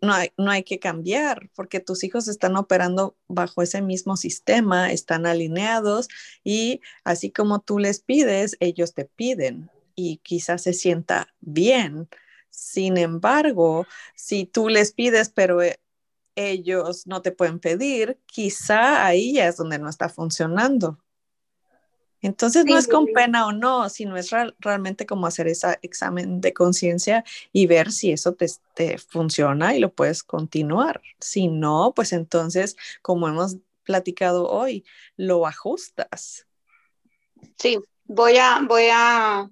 [0.01, 4.91] no hay, no hay que cambiar, porque tus hijos están operando bajo ese mismo sistema,
[4.91, 6.07] están alineados
[6.43, 12.07] y así como tú les pides, ellos te piden y quizás se sienta bien.
[12.49, 15.79] Sin embargo, si tú les pides, pero eh,
[16.35, 20.99] ellos no te pueden pedir, quizá ahí ya es donde no está funcionando.
[22.21, 26.53] Entonces no es con pena o no, sino es realmente como hacer ese examen de
[26.53, 31.01] conciencia y ver si eso te, te, funciona y lo puedes continuar.
[31.19, 36.45] Si no, pues entonces, como hemos platicado hoy, lo ajustas.
[37.57, 39.49] Sí, voy a, voy a,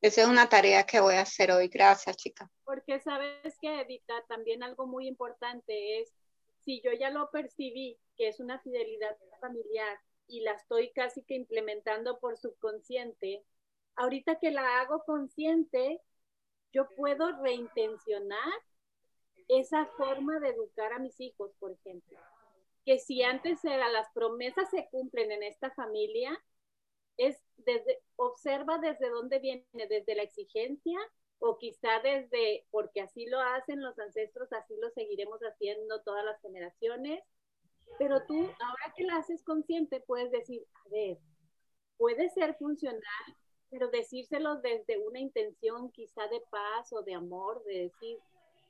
[0.00, 1.68] esa es una tarea que voy a hacer hoy.
[1.68, 2.50] Gracias, chica.
[2.64, 6.12] Porque sabes que, Edita, también algo muy importante es,
[6.58, 9.98] si yo ya lo percibí, que es una fidelidad familiar,
[10.30, 13.44] y la estoy casi que implementando por subconsciente,
[13.96, 16.00] ahorita que la hago consciente,
[16.72, 18.52] yo puedo reintencionar
[19.48, 22.18] esa forma de educar a mis hijos, por ejemplo.
[22.84, 26.40] Que si antes era las promesas se cumplen en esta familia,
[27.16, 30.98] es desde, observa desde dónde viene, desde la exigencia
[31.40, 36.40] o quizá desde, porque así lo hacen los ancestros, así lo seguiremos haciendo todas las
[36.40, 37.22] generaciones,
[37.98, 41.18] pero tú, ahora que la haces consciente, puedes decir, a ver,
[41.96, 43.02] puede ser funcional,
[43.70, 48.18] pero decírselo desde una intención quizá de paz o de amor, de decir,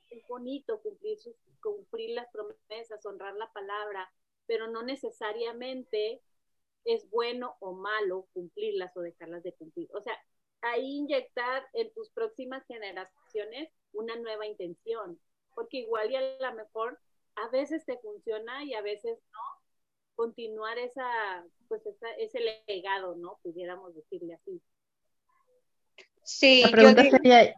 [0.09, 1.17] es bonito cumplir,
[1.61, 4.11] cumplir las promesas, honrar la palabra,
[4.45, 6.21] pero no necesariamente
[6.83, 9.89] es bueno o malo cumplirlas o dejarlas de cumplir.
[9.93, 10.17] O sea,
[10.61, 15.19] ahí inyectar en tus próximas generaciones una nueva intención,
[15.55, 16.99] porque igual y a lo mejor
[17.35, 19.39] a veces te funciona y a veces no,
[20.15, 21.05] continuar esa,
[21.67, 21.81] pues
[22.17, 23.39] ese legado, ¿no?
[23.41, 24.61] Pudiéramos decirle así.
[26.23, 27.55] Sí, la pregunta sería,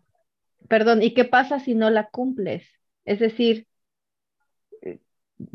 [0.70, 2.64] perdón, ¿y qué pasa si no la cumples?
[3.06, 3.68] Es decir,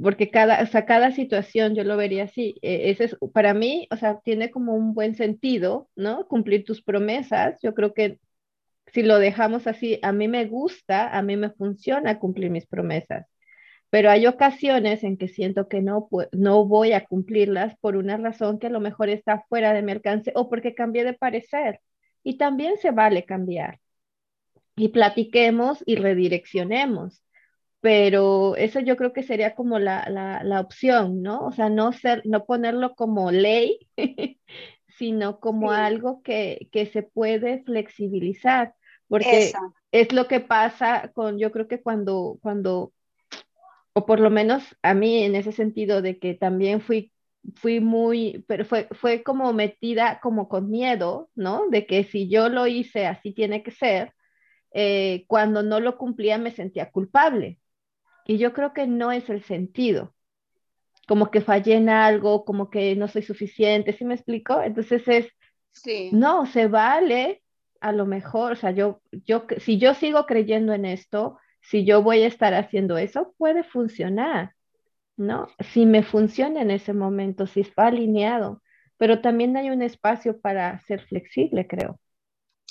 [0.03, 2.59] porque cada, o sea, cada situación yo lo vería así.
[2.63, 6.27] E, ese es, para mí, o sea, tiene como un buen sentido, ¿no?
[6.27, 7.59] Cumplir tus promesas.
[7.63, 8.19] Yo creo que
[8.93, 13.27] si lo dejamos así, a mí me gusta, a mí me funciona cumplir mis promesas.
[13.91, 18.59] Pero hay ocasiones en que siento que no, no voy a cumplirlas por una razón
[18.59, 21.81] que a lo mejor está fuera de mi alcance o porque cambié de parecer.
[22.23, 23.81] Y también se vale cambiar.
[24.77, 27.23] Y platiquemos y redireccionemos
[27.81, 30.09] pero eso yo creo que sería como la,
[30.43, 31.47] la, opción, ¿no?
[31.47, 33.89] O sea, no, ser, no ponerlo como ley,
[34.89, 38.75] sino como algo que, que, se puede flexibilizar,
[39.07, 39.53] porque
[39.93, 42.93] es lo que pasa con, yo creo que cuando, cuando,
[43.99, 47.13] o por lo menos a mí en ese sentido de que también fui
[47.57, 51.69] fui muy, pero fue, fue como metida como con miedo, ¿no?
[51.69, 54.13] De que si yo lo hice así tiene que ser,
[54.73, 57.61] eh, cuando no lo cumplía me sentía culpable,
[58.27, 60.15] y yo creo que no es el sentido,
[61.07, 64.61] como que fallé en algo, como que no soy suficiente, ¿sí me explico?
[64.63, 65.27] Entonces es,
[65.73, 66.11] sí.
[66.13, 67.43] no, se vale
[67.81, 72.03] a lo mejor, o sea, yo, yo, si yo sigo creyendo en esto, si yo
[72.03, 74.55] voy a estar haciendo eso, puede funcionar,
[75.17, 75.49] ¿no?
[75.73, 78.63] Si me funciona en ese momento, si está alineado,
[78.97, 82.01] pero también hay un espacio para ser flexible, creo.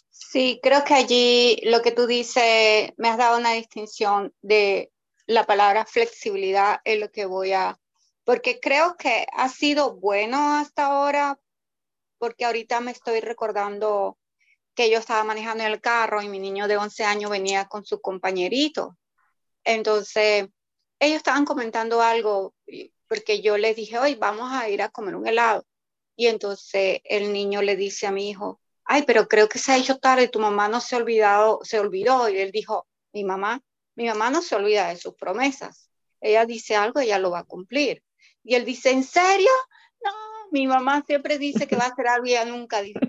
[0.10, 4.92] Sí, creo que allí lo que tú dices, me has dado una distinción de
[5.28, 7.78] la palabra flexibilidad es lo que voy a,
[8.24, 11.40] porque creo que ha sido bueno hasta ahora,
[12.18, 14.18] porque ahorita me estoy recordando
[14.78, 18.00] que yo estaba manejando el carro y mi niño de 11 años venía con su
[18.00, 18.98] compañerito.
[19.66, 20.48] Entonces,
[21.00, 22.54] ellos estaban comentando algo,
[23.10, 25.66] porque yo les dije, hoy vamos a ir a comer un helado.
[26.16, 29.78] Y entonces el niño le dice a mi hijo, ay, pero creo que se ha
[29.78, 32.30] hecho tarde, tu mamá no se ha olvidado, se olvidó.
[32.30, 33.62] Y él dijo, mi mamá
[33.98, 35.90] mi mamá no se olvida de sus promesas.
[36.22, 38.04] Ella dice algo, ella lo va a cumplir.
[38.44, 39.50] Y él dice, ¿en serio?
[40.04, 40.12] No,
[40.52, 43.00] mi mamá siempre dice que va a hacer algo y nunca dice,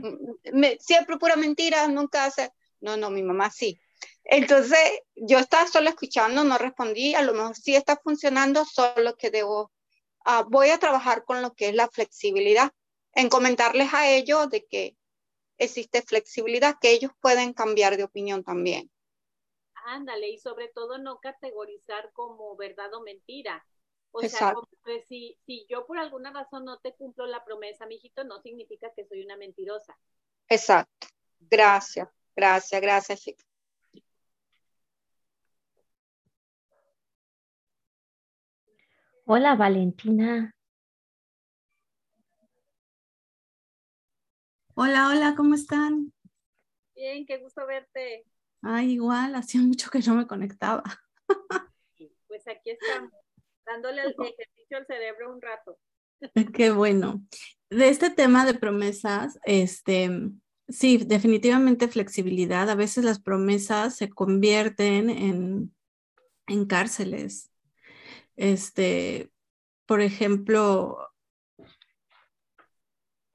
[0.80, 2.52] siempre pura mentira, nunca hace.
[2.80, 3.78] No, no, mi mamá sí.
[4.24, 4.78] Entonces,
[5.16, 9.72] yo estaba solo escuchando, no respondí, a lo mejor sí está funcionando, solo que debo,
[10.24, 12.70] ah, voy a trabajar con lo que es la flexibilidad,
[13.14, 14.96] en comentarles a ellos de que
[15.56, 18.90] existe flexibilidad, que ellos pueden cambiar de opinión también.
[19.86, 23.66] Ándale, y sobre todo no categorizar como verdad o mentira.
[24.20, 27.86] O sea, como que si, si yo por alguna razón no te cumplo la promesa,
[27.86, 29.96] mijito, no significa que soy una mentirosa.
[30.48, 31.06] Exacto.
[31.38, 33.44] Gracias, gracias, gracias, chica.
[39.24, 40.52] Hola, Valentina.
[44.74, 46.12] Hola, hola, ¿cómo están?
[46.94, 48.24] Bien, qué gusto verte.
[48.62, 50.82] Ay, igual, hacía mucho que no me conectaba.
[52.26, 53.12] Pues aquí estamos,
[53.68, 55.78] dándole el ejercicio al cerebro un rato.
[56.54, 57.22] Qué bueno.
[57.70, 60.10] De este tema de promesas, este,
[60.68, 62.68] sí, definitivamente flexibilidad.
[62.70, 65.74] A veces las promesas se convierten en,
[66.46, 67.50] en cárceles.
[68.36, 69.30] Este,
[69.86, 70.98] por ejemplo,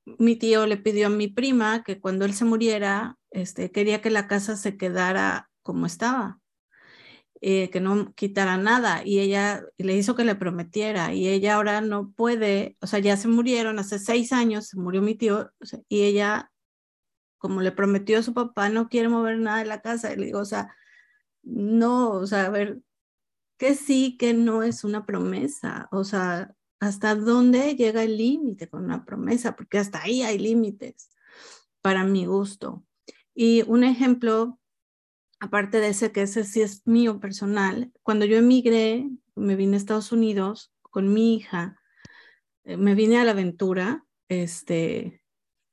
[0.05, 4.09] mi tío le pidió a mi prima que cuando él se muriera, este, quería que
[4.09, 6.39] la casa se quedara como estaba,
[7.45, 9.01] eh, que no quitara nada.
[9.05, 11.13] Y ella le hizo que le prometiera.
[11.13, 15.01] Y ella ahora no puede, o sea, ya se murieron hace seis años, se murió
[15.01, 15.51] mi tío,
[15.89, 16.53] y ella,
[17.37, 20.13] como le prometió a su papá, no quiere mover nada de la casa.
[20.13, 20.73] Y le digo, o sea,
[21.43, 22.81] no, o sea, a ver,
[23.57, 25.89] que sí, que no es una promesa.
[25.91, 29.57] O sea, ¿hasta dónde llega el límite con una promesa?
[29.57, 31.09] Porque hasta ahí hay límites,
[31.81, 32.85] para mi gusto.
[33.35, 34.59] Y un ejemplo,
[35.43, 39.77] aparte de ese, que ese sí es mío personal, cuando yo emigré, me vine a
[39.77, 41.81] Estados Unidos con mi hija,
[42.63, 45.21] eh, me vine a la aventura, este,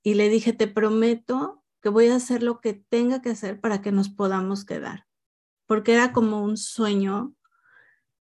[0.03, 3.81] y le dije, te prometo que voy a hacer lo que tenga que hacer para
[3.81, 5.07] que nos podamos quedar,
[5.67, 7.33] porque era como un sueño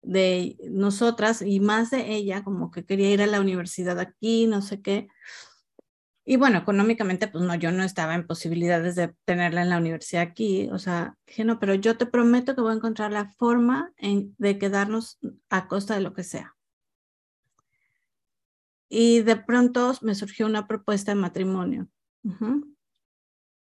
[0.01, 4.61] de nosotras y más de ella, como que quería ir a la universidad aquí, no
[4.61, 5.07] sé qué.
[6.29, 10.23] Y bueno, económicamente, pues no, yo no estaba en posibilidades de tenerla en la universidad
[10.23, 10.67] aquí.
[10.73, 14.57] O sea, dije, no, pero yo te prometo que voy a encontrar la forma de
[14.59, 15.19] quedarnos
[15.49, 16.53] a costa de lo que sea.
[18.89, 21.87] Y de pronto me surgió una propuesta de matrimonio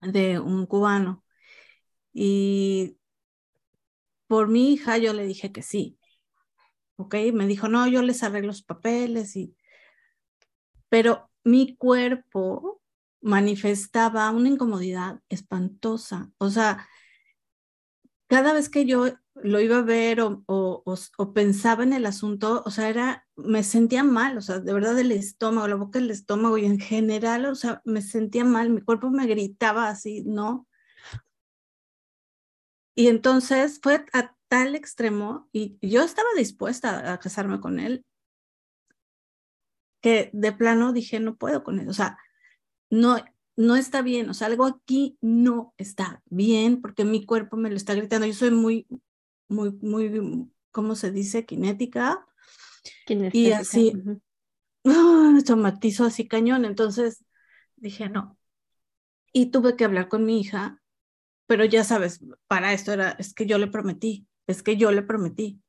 [0.01, 1.23] de un cubano.
[2.15, 2.97] Y
[4.27, 5.99] por mi hija yo le dije que sí.
[6.97, 7.15] ¿Ok?
[7.35, 9.55] Me dijo, no, yo les arreglo los papeles y
[10.89, 12.83] pero mi cuerpo
[13.21, 16.31] manifestaba una incomodidad espantosa.
[16.39, 16.89] O sea,
[18.29, 22.71] cada vez que yo lo iba a ver o, o, pensaba en el asunto, o
[22.71, 26.59] sea, era, me sentía mal, o sea, de verdad el estómago, la boca del estómago
[26.59, 30.67] y en general, o sea, me sentía mal, mi cuerpo me gritaba así, ¿no?
[32.95, 38.05] Y entonces fue a tal extremo y yo estaba dispuesta a casarme con él,
[40.05, 42.19] que de plano dije, no puedo con él, o sea,
[42.91, 43.17] no,
[43.57, 47.77] no está bien, o sea, algo aquí no está bien porque mi cuerpo me lo
[47.77, 48.27] está gritando.
[48.27, 48.87] Yo soy muy,
[49.49, 51.47] muy, muy, ¿cómo se dice?
[51.47, 52.27] Kinética.
[53.09, 53.95] Y así,
[54.83, 56.67] uh, somatizo así cañón.
[56.67, 57.25] Entonces
[57.77, 58.37] dije, no.
[59.33, 60.83] Y tuve que hablar con mi hija,
[61.47, 65.01] pero ya sabes, para esto era, es que yo le prometí, es que yo le
[65.01, 65.63] prometí.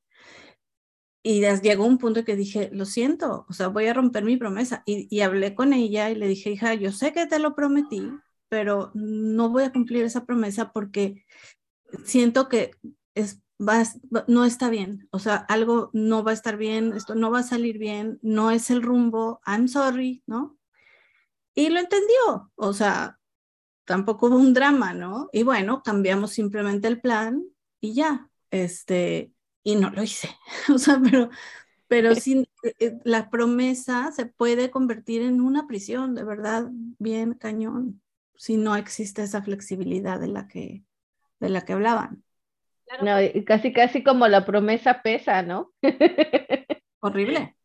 [1.28, 4.84] Y llegó un punto que dije, lo siento, o sea, voy a romper mi promesa.
[4.86, 8.12] Y, y, hablé con ella y le dije, hija, yo sé que te lo prometí,
[8.48, 11.26] pero no voy a cumplir esa promesa porque
[12.04, 12.76] siento que
[13.16, 13.84] es, va,
[14.28, 15.08] no está bien.
[15.10, 18.52] O sea, algo no va a estar bien, esto no va a salir bien, no
[18.52, 20.60] es el rumbo, I'm sorry, ¿no?
[21.56, 23.18] Y lo entendió, o sea,
[23.86, 25.30] tampoco hubo un drama, ¿no?
[25.34, 27.44] Y bueno, cambiamos simplemente el plan
[27.82, 29.34] y ya, este,
[29.66, 30.30] y no lo hice.
[30.74, 31.30] o sea, pero,
[31.88, 37.34] pero sin, eh, eh, la promesa se puede convertir en una prisión, de verdad, bien
[37.34, 38.02] cañón,
[38.38, 40.84] si no existe esa flexibilidad de la que,
[41.40, 42.24] de la que hablaban.
[43.02, 45.74] No, casi, casi como la promesa pesa, ¿no?
[47.00, 47.58] Horrible.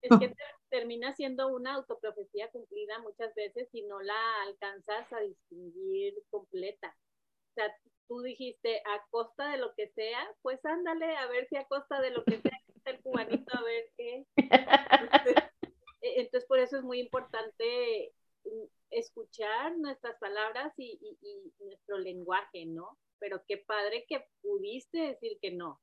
[0.00, 0.32] Es que
[0.70, 6.96] termina siendo una autoprofecía cumplida muchas veces y no la alcanzas a distinguir completa.
[7.54, 7.72] O sea,
[8.08, 12.00] tú dijiste a costa de lo que sea, pues ándale a ver si a costa
[12.00, 14.26] de lo que sea está el cubanito a ver qué.
[16.06, 18.12] E, entonces, por eso es muy importante
[18.44, 21.00] mm, escuchar nuestras palabras y,
[21.60, 22.98] nuestro lenguaje, ¿no?
[23.18, 25.80] Pero qué padre que pudiste decir que no,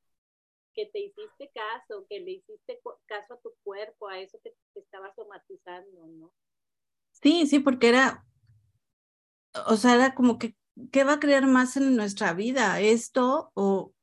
[0.76, 4.82] que te hiciste caso, que le hiciste caso a tu cuerpo, a eso que te
[4.82, 6.32] estaba somatizando, ¿no?
[7.14, 8.24] Sí, sí, porque era,
[9.66, 10.56] o sea, era como que
[10.92, 12.80] ¿qué va a crear más en nuestra vida?
[12.80, 13.94] ¿Esto o,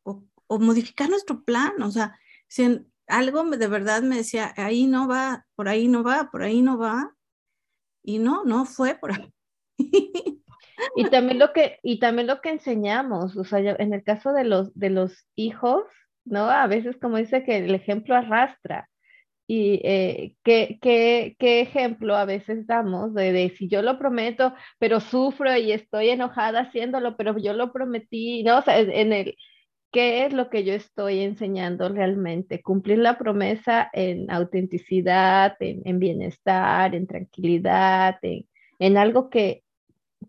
[0.48, 1.80] modificar nuestro plan?
[1.82, 6.30] O sea, si algo de verdad me decía, ahí no va, por ahí no va,
[6.30, 7.14] por ahí no va,
[8.02, 9.32] y no, no fue por ahí.
[10.96, 14.44] y también lo que, y también lo que enseñamos, o sea, en el caso de
[14.44, 15.84] los, de los hijos,
[16.24, 16.48] ¿no?
[16.48, 18.88] A veces como dice que el ejemplo arrastra.
[19.50, 24.54] Y eh, ¿qué, qué, qué, ejemplo a veces damos de, de, si yo lo prometo,
[24.78, 28.58] pero sufro y estoy enojada haciéndolo, pero yo lo prometí, ¿no?
[28.58, 29.36] O sea, en el,
[29.90, 32.60] ¿qué es lo que yo estoy enseñando realmente?
[32.60, 38.46] Cumplir la promesa en autenticidad, en, en bienestar, en tranquilidad, en,
[38.78, 39.64] en algo que,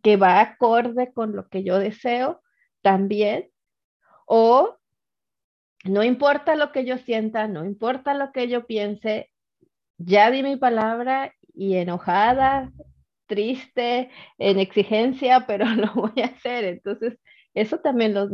[0.02, 2.42] que va acorde con lo que yo deseo
[2.82, 3.50] también,
[4.26, 4.79] o
[5.86, 9.32] no importa lo que yo sienta, no importa lo que yo piense,
[9.98, 12.72] ya di mi palabra y enojada,
[13.28, 16.66] triste, en exigencia, pero lo voy a hacer.
[16.66, 17.18] Entonces,
[17.54, 18.30] eso también los,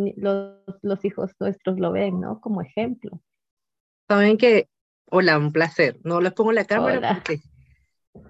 [0.82, 2.40] los, hijos nuestros lo ven, ¿no?
[2.42, 3.22] Como ejemplo.
[4.08, 4.70] Saben que,
[5.06, 6.00] hola, un placer.
[6.04, 7.40] No les pongo la cámara porque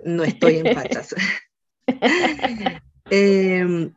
[0.03, 1.15] no estoy en patas.
[3.11, 3.93] Em,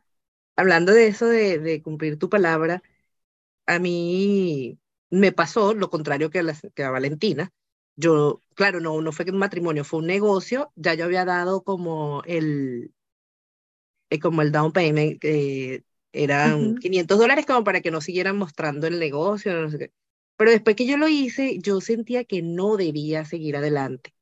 [0.55, 2.83] hablando de eso de, de cumplir tu palabra,
[3.65, 4.79] a mí
[5.11, 6.45] me pasó lo contrario que a,
[6.75, 7.51] que a Valentina.
[7.97, 10.73] Yo, claro, no, no fue un matrimonio, fue un negocio.
[10.77, 12.93] Ya yo había dado como el,
[14.11, 18.87] eh, como el down payment, que eran 500 dólares como para que no siguieran mostrando
[18.87, 19.93] el negocio, no sé qué.
[20.37, 24.15] Pero después que yo lo hice, yo sentía que no debía seguir adelante.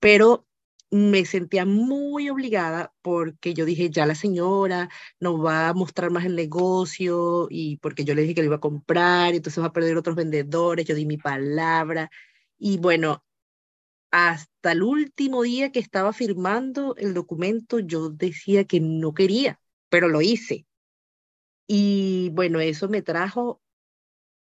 [0.00, 0.47] Pero
[0.90, 4.88] me sentía muy obligada porque yo dije, ya la señora
[5.20, 8.56] no va a mostrar más el negocio y porque yo le dije que lo iba
[8.56, 12.10] a comprar, entonces va a perder otros vendedores, yo di mi palabra.
[12.58, 13.24] Y bueno,
[14.10, 19.60] hasta el último día que estaba firmando el documento, yo decía que no quería,
[19.90, 20.66] pero lo hice.
[21.66, 23.60] Y bueno, eso me trajo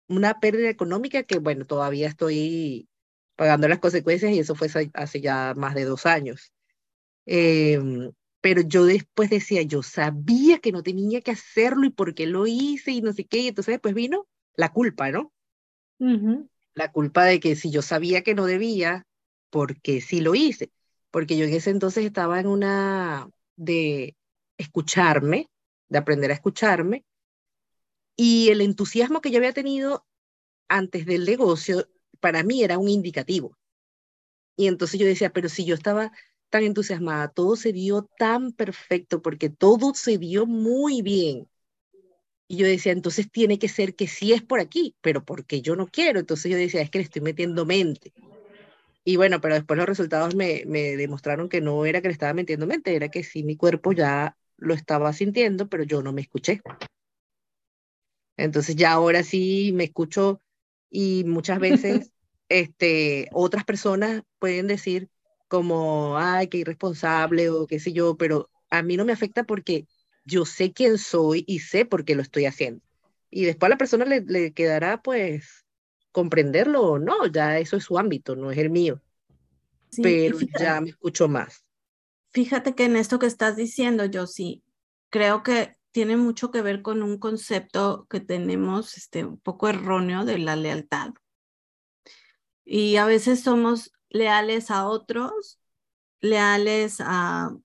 [0.07, 2.87] una pérdida económica que, bueno, todavía estoy
[3.35, 6.53] pagando las consecuencias y eso fue hace ya más de dos años.
[7.25, 8.11] Em,
[8.41, 12.47] pero yo después decía, yo sabía que no tenía que hacerlo y por qué lo
[12.47, 15.33] hice y no sé qué, y entonces después vino la culpa, ¿no?
[16.73, 19.07] La culpa de que si yo sabía que no debía,
[19.49, 20.71] porque sí lo hice,
[21.11, 24.15] porque yo en ese entonces estaba en una de
[24.57, 25.49] escucharme,
[25.89, 27.03] de aprender a escucharme,
[28.15, 30.05] y el entusiasmo que yo había tenido
[30.67, 31.87] antes del negocio
[32.19, 33.57] para mí era un indicativo.
[34.55, 36.11] Y entonces yo decía, pero si yo estaba
[36.49, 41.47] tan entusiasmada, todo se dio tan perfecto porque todo se dio muy bien.
[42.47, 45.75] Y yo decía, entonces tiene que ser que sí es por aquí, pero porque yo
[45.75, 46.19] no quiero.
[46.19, 48.13] Entonces yo decía, es que le estoy metiendo mente.
[49.03, 52.33] Y bueno, pero después los resultados me, me demostraron que no era que le estaba
[52.33, 56.21] metiendo mente, era que sí mi cuerpo ya lo estaba sintiendo, pero yo no me
[56.21, 56.61] escuché.
[58.37, 60.41] Entonces ya ahora sí me escucho
[60.89, 62.11] y muchas veces
[62.49, 65.09] este, otras personas pueden decir
[65.47, 69.87] como, ay, qué irresponsable o qué sé yo, pero a mí no me afecta porque
[70.25, 72.81] yo sé quién soy y sé por qué lo estoy haciendo.
[73.29, 75.65] Y después a la persona le, le quedará pues
[76.11, 79.01] comprenderlo o no, ya eso es su ámbito, no es el mío.
[80.01, 81.65] pero ya me escucho más.
[82.31, 84.63] Fíjate que en esto que estás diciendo, yo sí
[85.09, 90.25] creo que tiene mucho que ver con un concepto que tenemos este, un poco erróneo
[90.25, 91.13] de la lealtad.
[92.65, 95.57] Y a veces somos leales a otros,
[96.19, 97.55] leales a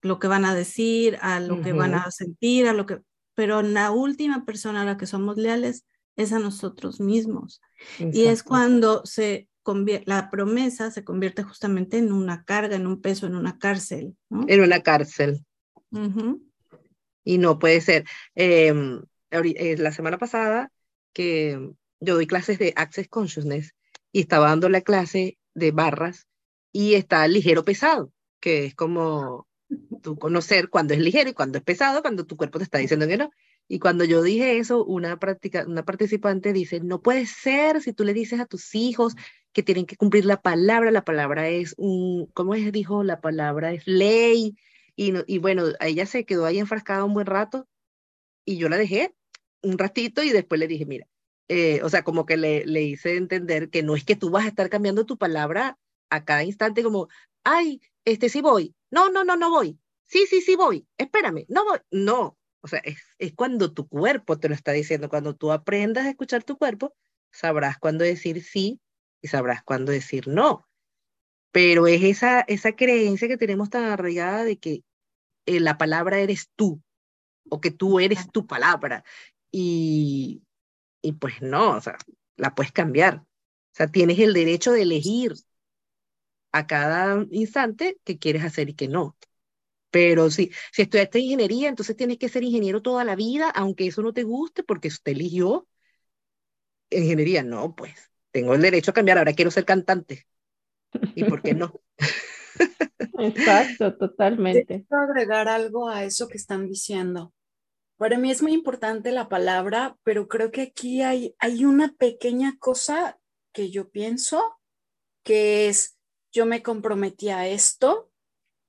[0.00, 3.02] lo que van a decir, a lo que van a sentir, a lo que,
[3.34, 5.84] pero la última persona a la que somos leales
[6.16, 7.60] es a nosotros mismos.
[7.98, 13.02] Y es cuando se convierte, la promesa se convierte justamente en una carga, en un
[13.02, 14.16] peso, en una cárcel.
[14.30, 15.44] En una cárcel.
[17.24, 18.04] Y no puede ser.
[18.34, 20.70] Em, eh, la semana pasada
[21.12, 21.58] que
[22.00, 23.74] yo doy clases de Access Consciousness
[24.12, 26.26] y estaba dando la clase de barras
[26.72, 29.48] y está ligero pesado, que es como
[30.02, 33.06] tú conocer cuando es ligero y cuando es pesado, cuando tu cuerpo te está diciendo
[33.06, 33.30] que no.
[33.66, 38.04] Y cuando yo dije eso, una, práctica, una participante dice, no puede ser si tú
[38.04, 39.14] le dices a tus hijos
[39.52, 42.70] que tienen que cumplir la palabra, la palabra es un, ¿cómo es?
[42.72, 44.56] Dijo, la palabra es ley.
[44.96, 47.68] Y, y bueno, ella se quedó ahí enfrascada un buen rato
[48.44, 49.14] y yo la dejé
[49.62, 51.06] un ratito y después le dije, mira,
[51.48, 54.44] eh, o sea, como que le, le hice entender que no es que tú vas
[54.44, 55.78] a estar cambiando tu palabra
[56.10, 57.08] a cada instante como,
[57.44, 61.64] ay, este sí voy, no, no, no, no voy, sí, sí, sí voy, espérame, no
[61.64, 65.52] voy, no, o sea, es, es cuando tu cuerpo te lo está diciendo, cuando tú
[65.52, 66.94] aprendas a escuchar tu cuerpo,
[67.30, 68.80] sabrás cuándo decir sí
[69.20, 70.66] y sabrás cuándo decir no.
[71.54, 74.84] Pero es esa, esa creencia que tenemos tan arraigada de que
[75.46, 76.82] eh, la palabra eres tú
[77.50, 79.04] o que tú eres tu palabra.
[79.52, 80.42] Y,
[81.02, 81.96] y pues no, o sea,
[82.36, 83.18] la puedes cambiar.
[83.18, 83.26] O
[83.74, 85.34] sea, tienes el derecho de elegir
[86.52, 89.16] a cada instante qué quieres hacer y qué no.
[89.90, 94.02] Pero si, si estudiaste ingeniería, entonces tienes que ser ingeniero toda la vida, aunque eso
[94.02, 95.68] no te guste, porque usted eligió
[96.90, 97.42] ingeniería.
[97.42, 99.18] No, pues tengo el derecho a cambiar.
[99.18, 100.26] Ahora quiero ser cantante.
[101.14, 101.80] ¿Y por qué no?
[103.18, 104.84] Exacto, totalmente.
[104.88, 107.32] Quiero agregar algo a eso que están diciendo.
[107.96, 112.56] Para mí es muy importante la palabra, pero creo que aquí hay, hay una pequeña
[112.58, 113.18] cosa
[113.52, 114.42] que yo pienso,
[115.22, 115.96] que es,
[116.32, 118.10] yo me comprometí a esto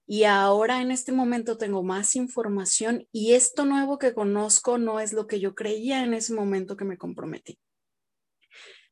[0.08, 5.14] y ahora en este momento tengo más información y esto nuevo que conozco no es
[5.14, 7.60] lo que yo creía en ese momento que me comprometí.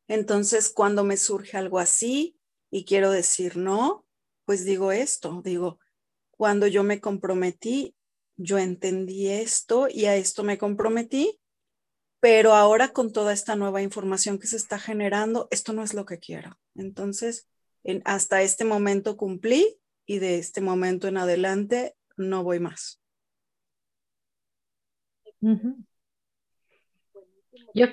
[0.08, 2.36] Entonces, cuando me surge algo así
[2.74, 4.04] y quiero decir no,
[4.46, 5.80] pues digo esto, digo,
[6.32, 7.96] cuando yo me comprometí,
[8.36, 11.40] yo entendí esto y a esto me comprometí,
[12.20, 16.06] pero ahora con toda esta nueva información que se está generando, esto no es lo
[16.06, 16.58] que quiero.
[16.74, 17.48] Entonces,
[18.06, 23.00] hasta este momento cumplí y de este momento en adelante no voy más.
[27.76, 27.86] Yo,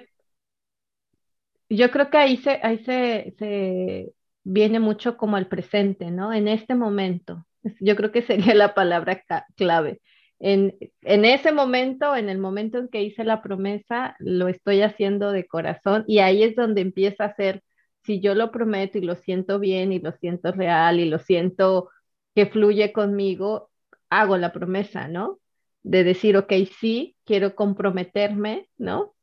[1.68, 4.14] yo creo que ahí se, ahí se,
[4.44, 6.32] viene mucho como el presente, ¿no?
[6.32, 7.46] En este momento.
[7.80, 9.22] Yo creo que sería la palabra
[9.56, 10.00] clave
[10.40, 15.46] en, ese momento, en el momento en que hice la promesa, lo estoy haciendo de
[15.46, 17.62] corazón y ahí es donde empieza a ser,
[18.04, 21.90] si yo lo prometo y lo siento bien y lo siento real y lo siento
[22.34, 23.70] que fluye conmigo,
[24.08, 25.38] hago la promesa, ¿no?
[25.82, 29.14] De decir, ok, sí, quiero comprometerme, ¿no?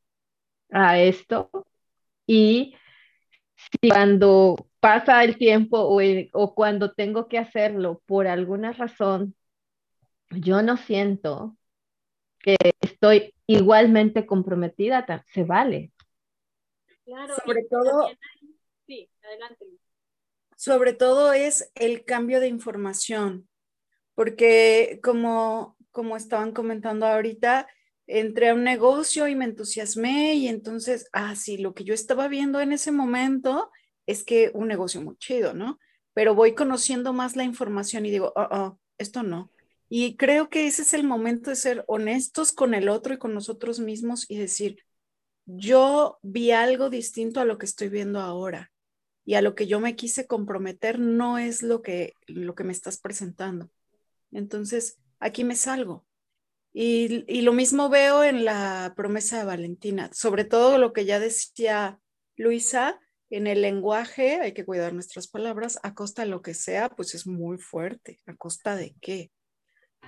[0.72, 1.50] A esto.
[2.28, 2.76] Y
[3.56, 6.02] si cuando pasa el tiempo o,
[6.34, 9.36] o cuando tengo que hacerlo por alguna razón,
[10.32, 11.58] yo no siento
[12.40, 15.92] que estoy igualmente comprometida, se vale.
[17.06, 18.10] Claro, sobre todo,
[18.86, 19.66] sí, adelante.
[20.56, 23.48] Sobre todo es el cambio de información,
[24.16, 27.68] porque como, como estaban comentando ahorita,
[28.08, 32.28] entré a un negocio y me entusiasmé y entonces, ah, sí, lo que yo estaba
[32.28, 33.72] viendo en ese momento
[34.08, 35.78] es que un negocio muy chido, ¿no?
[36.14, 39.52] Pero voy conociendo más la información y digo, oh, oh, esto no,
[39.90, 43.34] y creo que ese es el momento de ser honestos con el otro y con
[43.34, 44.84] nosotros mismos y decir,
[45.46, 48.72] yo vi algo distinto a lo que estoy viendo ahora.
[49.26, 52.72] y a lo que yo me quise comprometer no es lo que, lo que me
[52.72, 53.70] estás presentando.
[54.32, 56.06] Entonces, aquí me salgo.
[56.74, 61.20] Y, y lo mismo veo en la promesa de Valentina, sobre todo lo que ya
[61.20, 62.00] decía
[62.38, 66.90] Luisa, en el lenguaje hay que cuidar nuestras palabras, a costa de lo que sea,
[66.90, 69.32] pues es muy fuerte, a costa de qué.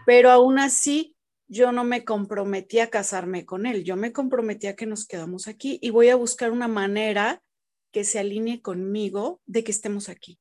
[0.06, 1.16] Pero aún así,
[1.48, 5.48] yo no me comprometí a casarme con él, yo me comprometí a que nos quedamos
[5.48, 7.42] aquí y voy a buscar una manera
[7.92, 10.40] que se alinee conmigo de que estemos aquí.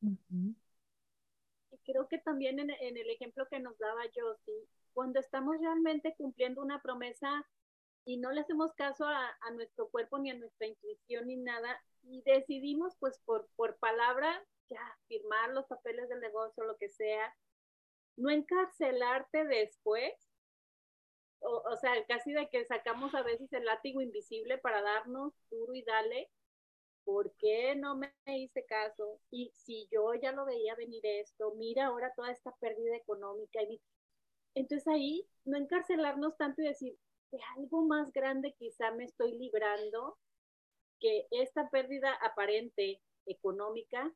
[0.00, 6.62] Y creo que también en, el ejemplo que nos daba Josie, cuando estamos realmente cumpliendo
[6.62, 7.44] una promesa
[8.04, 12.22] y no le hacemos caso a, nuestro cuerpo ni a nuestra intuición ni nada, y
[12.22, 17.34] decidimos pues por, por palabra ya firmar los papeles del negocio, lo que sea,
[18.16, 20.12] no encarcelarte después,
[21.40, 25.82] o, sea, casi de que sacamos a veces el látigo invisible para darnos duro y
[25.82, 26.28] dale,
[27.04, 29.20] ¿por qué no me hice caso?
[29.30, 33.62] Y si yo ya lo veía venir esto, mira ahora toda esta pérdida económica.
[33.62, 33.80] Y,
[34.54, 36.98] entonces ahí no encarcelarnos tanto y decir,
[37.30, 40.16] de algo más grande quizá me estoy librando,
[41.00, 44.12] que esta pérdida aparente económica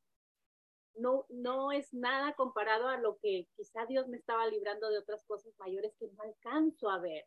[0.94, 5.24] no, no es nada comparado a lo que quizá Dios me estaba librando de otras
[5.24, 7.24] cosas mayores que no alcanzo a ver.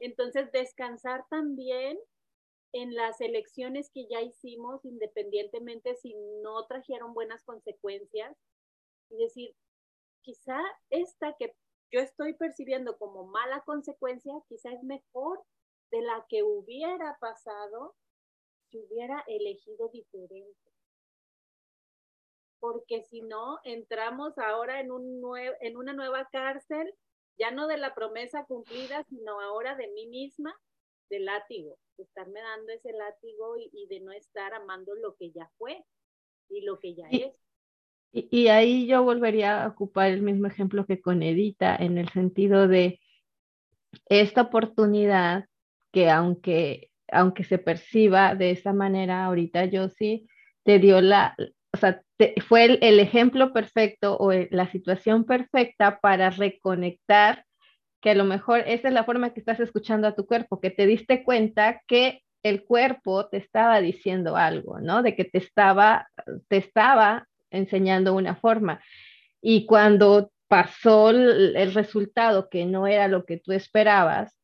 [0.00, 1.98] Entonces, descansar también
[2.72, 8.36] en las elecciones que ya hicimos, independientemente si no trajeron buenas consecuencias,
[9.10, 9.56] y decir,
[10.22, 11.54] quizá esta que
[11.90, 15.42] yo estoy percibiendo como mala consecuencia, quizá es mejor
[15.90, 17.94] de la que hubiera pasado
[18.70, 20.70] si hubiera elegido diferente
[22.60, 25.22] porque si no, entramos ahora en, un
[25.60, 26.94] en una nueva cárcel,
[27.38, 30.54] ya no de la promesa cumplida, sino ahora de mí misma,
[31.08, 35.50] de látigo, de estarme dando ese látigo y, de no estar amando lo que ya
[35.56, 35.84] fue
[36.50, 37.34] y lo que ya es.
[38.12, 42.66] Y, ahí yo volvería a ocupar el mismo ejemplo que con Edita, en el sentido
[42.66, 43.00] de
[44.06, 45.46] esta oportunidad
[45.92, 50.28] que aunque, aunque se perciba de esa manera ahorita, yo sí
[50.64, 51.36] te dio la,
[51.72, 52.02] o sea,
[52.46, 57.44] fue el, ejemplo perfecto o la situación perfecta para reconectar,
[58.00, 60.70] que a lo mejor esa es la forma que estás escuchando a tu cuerpo, que
[60.70, 65.02] te diste cuenta que el cuerpo te estaba diciendo algo, ¿no?
[65.02, 66.08] De que te estaba,
[66.48, 68.80] te estaba enseñando una forma.
[69.40, 74.36] Y cuando pasó el, resultado que no era lo que tú esperabas,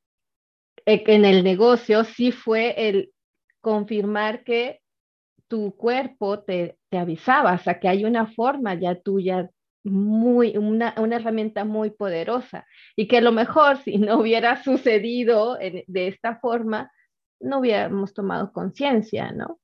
[0.87, 3.13] eh, en el negocio sí fue el
[3.61, 4.81] confirmar que
[5.49, 9.51] tu cuerpo te, te avisaba, o sea, que hay una forma ya tuya
[9.85, 15.57] muy, una, una, herramienta muy poderosa y que a lo mejor si no hubiera sucedido
[15.57, 16.91] de esta forma,
[17.41, 19.61] no hubiéramos tomado conciencia, ¿no?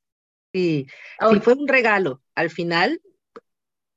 [0.52, 0.86] Sí,
[1.30, 2.20] sí, fue un regalo.
[2.34, 3.00] Al final,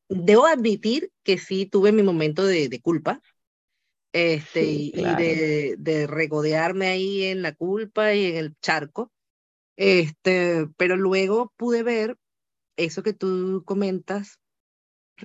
[0.10, 3.22] debo admitir que sí tuve mi momento de, de culpa,
[4.14, 9.12] este, y de, de, regodearme ahí en la culpa y en el charco,
[9.76, 12.18] este, pero luego pude ver
[12.78, 14.40] eso que tú comentas,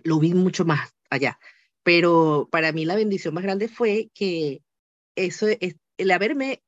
[0.02, 1.38] lo vi mucho más allá.
[1.82, 4.62] Pero para mí la bendición más grande fue que
[5.14, 6.62] eso, es, el haberme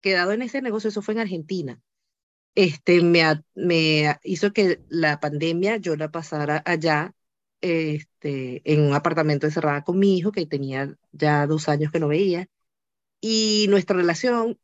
[0.00, 1.80] quedado en ese negocio, eso fue en Argentina.
[2.54, 3.22] Este, me,
[3.54, 7.14] me hizo que la pandemia yo la pasara allá,
[7.62, 12.08] este, en un apartamento encerrada con mi hijo, que tenía ya dos años que no
[12.08, 12.48] veía.
[13.20, 14.58] Y nuestra relación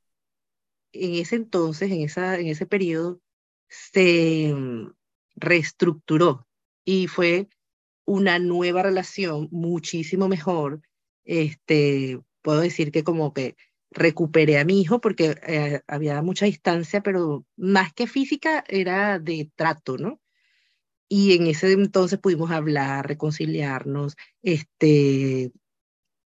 [0.92, 3.20] en ese entonces, en, esa, en ese periodo,
[3.68, 4.92] se mm,
[5.36, 6.46] reestructuró
[6.84, 7.48] y fue
[8.04, 10.82] una nueva relación muchísimo mejor.
[11.24, 13.56] Este, puedo decir que como que
[13.90, 19.50] recuperé a mi hijo porque eh, había mucha distancia, pero más que física era de
[19.56, 20.20] trato, ¿no?
[21.08, 25.52] Y en ese entonces pudimos hablar, reconciliarnos, este,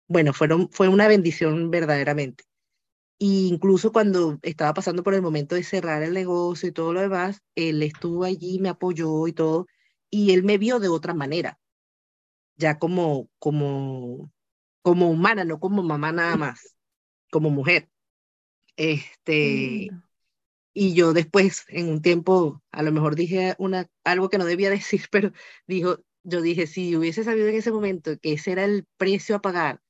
[0.07, 2.43] bueno, fueron, fue una bendición verdaderamente
[3.23, 7.43] incluso cuando estaba pasando por el momento de cerrar el negocio y todo lo demás,
[7.53, 9.67] él estuvo allí, me apoyó y todo,
[10.09, 11.59] y él me vio de otra manera,
[12.55, 14.31] ya como, como,
[14.81, 16.75] como humana, no como mamá nada más,
[17.29, 17.89] como mujer.
[18.75, 19.91] Este,
[20.73, 24.69] y yo después, en un tiempo, a lo mejor dije una, algo que no debía
[24.69, 25.31] decir, pero
[25.67, 29.41] dijo, yo dije, si hubiese sabido en ese momento que ese era el precio a
[29.41, 29.81] pagar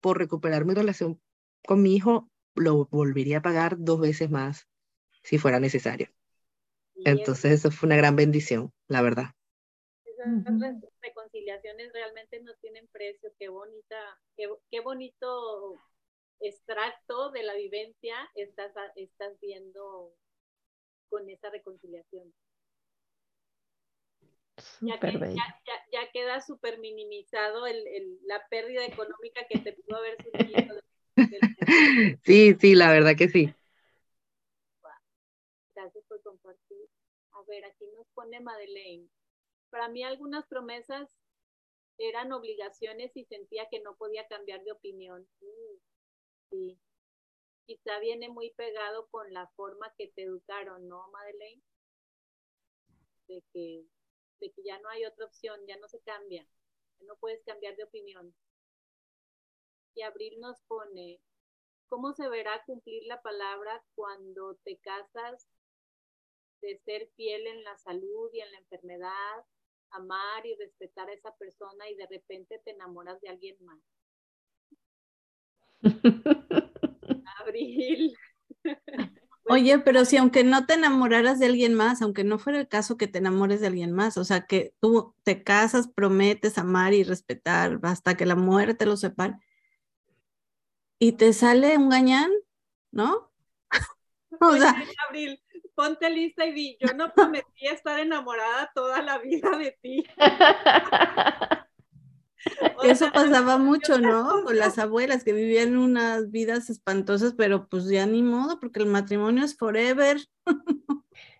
[0.00, 1.20] por recuperar mi relación
[1.66, 4.66] con mi hijo, lo volvería a pagar dos veces más
[5.22, 6.08] si fuera necesario.
[7.04, 9.30] Entonces eso fue una gran bendición, la verdad.
[10.04, 13.32] Esas reconciliaciones realmente no tienen precio.
[13.38, 15.76] Qué bonita, qué, bonito
[16.40, 20.14] extracto de la vivencia estás, estás viendo
[21.10, 22.32] con esa reconciliación.
[24.80, 24.98] ya,
[25.92, 30.80] ya, queda súper minimizado el, la pérdida económica que te pudo haber surgido.
[32.24, 33.54] sí, sí, la verdad que sí.
[35.74, 36.88] Gracias por compartir.
[37.32, 39.08] A ver, aquí nos pone Madeleine.
[39.70, 41.08] Para mí algunas promesas
[41.98, 45.26] eran obligaciones y sentía que no podía cambiar de opinión.
[45.40, 45.76] Mm,
[46.50, 46.78] sí.
[47.66, 51.62] Quizá viene muy pegado con la forma que te educaron, ¿no, Madeleine?
[53.28, 53.84] De que,
[54.40, 56.46] de que ya no hay otra opción, ya no se cambia,
[57.00, 58.34] no puedes cambiar de opinión.
[59.94, 61.20] Y Abril nos pone,
[61.88, 65.46] ¿cómo se verá cumplir la palabra cuando te casas
[66.60, 69.44] de ser fiel en la salud y en la enfermedad,
[69.90, 73.80] amar y respetar a esa persona y de repente te enamoras de alguien más.
[77.50, 78.14] Abril.
[79.50, 82.96] Oye, pero si aunque no te enamoraras de alguien más, aunque no fuera el caso
[82.96, 87.02] que te enamores de alguien más, o sea, que tú te casas, prometes amar y
[87.02, 89.34] respetar hasta que la muerte lo separe,
[91.00, 92.30] y te sale un gañán,
[92.92, 93.32] ¿no?
[94.40, 94.76] o sea,
[95.08, 95.42] Abril,
[95.74, 100.04] ponte lista y di, yo no prometí estar enamorada toda la vida de ti.
[102.82, 104.44] Eso pasaba mucho, ¿no?
[104.44, 108.86] Con las abuelas que vivían unas vidas espantosas, pero pues ya ni modo, porque el
[108.86, 110.18] matrimonio es forever.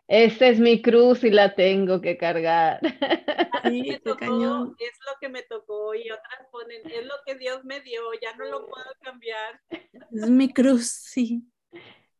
[0.09, 2.81] Esta es mi cruz y la tengo que cargar.
[3.63, 4.75] Sí, cañón.
[4.79, 8.35] Es lo que me tocó y otras ponen, es lo que Dios me dio, ya
[8.37, 9.61] no lo puedo cambiar.
[9.71, 11.45] Es mi cruz, sí.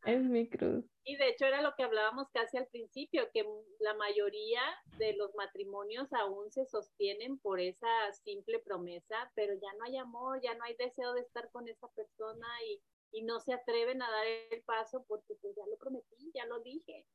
[0.05, 0.85] Es mi cruz.
[1.05, 3.45] Y de hecho era lo que hablábamos casi al principio, que
[3.81, 4.63] la mayoría
[4.99, 7.89] de los matrimonios aún se sostienen por esa
[8.25, 11.89] simple promesa, pero ya no hay amor, ya no hay deseo de estar con esa
[11.89, 12.83] persona y,
[13.13, 16.61] y no se atreven a dar el paso porque pues ya lo prometí, ya lo
[16.61, 17.07] dije.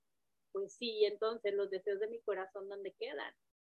[0.51, 3.33] Pues sí, entonces los deseos de mi corazón, ¿dónde quedan?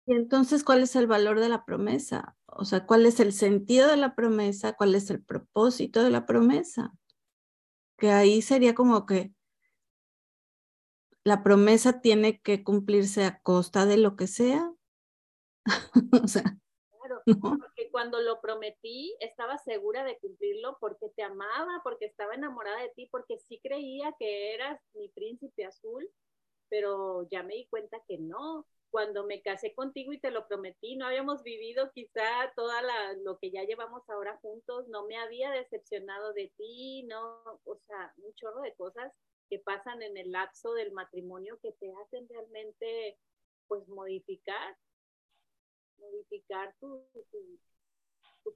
[0.08, 2.36] Y entonces, ¿cuál es el valor de la promesa?
[2.46, 4.74] O sea, ¿cuál es el sentido de la promesa?
[4.74, 6.92] ¿Cuál es el propósito de la promesa?
[7.96, 9.32] Que ahí sería como que
[11.24, 14.72] la promesa tiene que cumplirse a costa de lo que sea.
[16.24, 16.42] o sea,
[16.90, 17.22] claro,
[17.58, 22.90] porque cuando lo prometí estaba segura de cumplirlo porque te amaba, porque estaba enamorada de
[22.90, 26.08] ti, porque sí creía que eras mi príncipe azul,
[26.68, 28.64] pero ya me di cuenta que no.
[28.90, 32.80] Cuando me casé contigo y te lo prometí, no habíamos vivido quizá toda
[33.24, 38.14] lo que ya llevamos ahora juntos, no me había decepcionado de ti, no, o sea,
[38.18, 39.12] un chorro de cosas
[39.48, 43.18] que pasan en el lapso del matrimonio que te hacen realmente
[43.68, 44.76] pues modificar,
[45.98, 47.58] modificar tu, tu,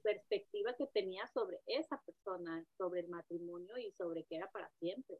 [0.03, 5.17] perspectiva que tenías sobre esa persona, sobre el matrimonio y sobre que era para siempre.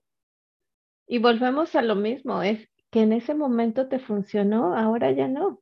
[1.07, 5.61] Y volvemos a lo mismo, es que en ese momento te funcionó, ahora ya no.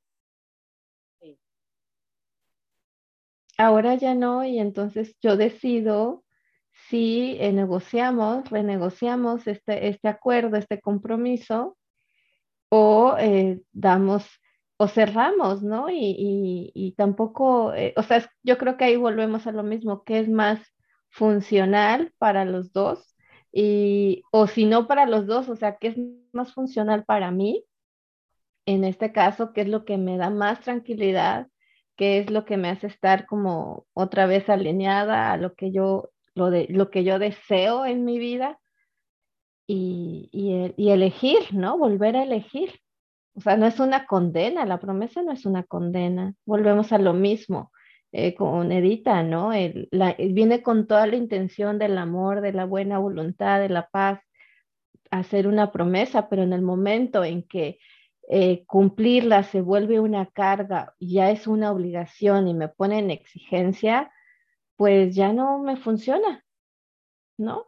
[3.57, 6.23] Ahora ya no, y entonces yo decido
[6.89, 11.77] si eh, negociamos, renegociamos este, este acuerdo, este compromiso,
[12.69, 14.25] o eh, damos
[14.77, 15.89] o cerramos, ¿no?
[15.89, 20.19] Y, y, tampoco, eh, o sea, yo creo que ahí volvemos a lo mismo, que
[20.19, 20.61] es más
[21.09, 23.09] funcional para los dos,
[23.52, 25.97] y, o si no para los dos, o sea, que es
[26.34, 27.66] más funcional para mí,
[28.66, 31.47] en este caso, que es lo que me da más tranquilidad,
[31.95, 36.12] que es lo que me hace estar como otra vez alineada a lo que yo
[36.36, 38.60] lo, de, lo que yo deseo en mi vida
[39.68, 41.78] y, y, elegir, ¿no?
[41.78, 42.80] Volver a elegir.
[43.36, 46.34] O sea, no es una condena, la promesa no es una condena.
[46.45, 47.72] Volvemos a lo mismo
[48.12, 49.51] eh, con Edita, ¿no?
[49.51, 54.20] viene con toda la intención del amor, de la buena voluntad, de la paz,
[55.12, 57.80] hacer una promesa, pero en el momento en que
[58.28, 64.12] eh, cumplirla se vuelve una carga, ya es una obligación y me pone en exigencia,
[64.76, 66.45] pues ya no me funciona,
[67.38, 67.68] ¿no?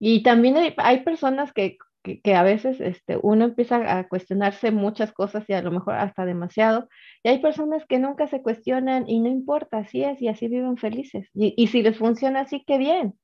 [0.00, 5.44] Y también hay, personas que, que, a veces este, uno empieza a cuestionarse muchas cosas
[5.48, 6.88] y a lo mejor hasta demasiado,
[7.22, 10.76] y hay personas que nunca se cuestionan y no importa, así es y así viven
[10.76, 11.28] felices.
[11.32, 13.18] Y, y si les funciona así, qué bien,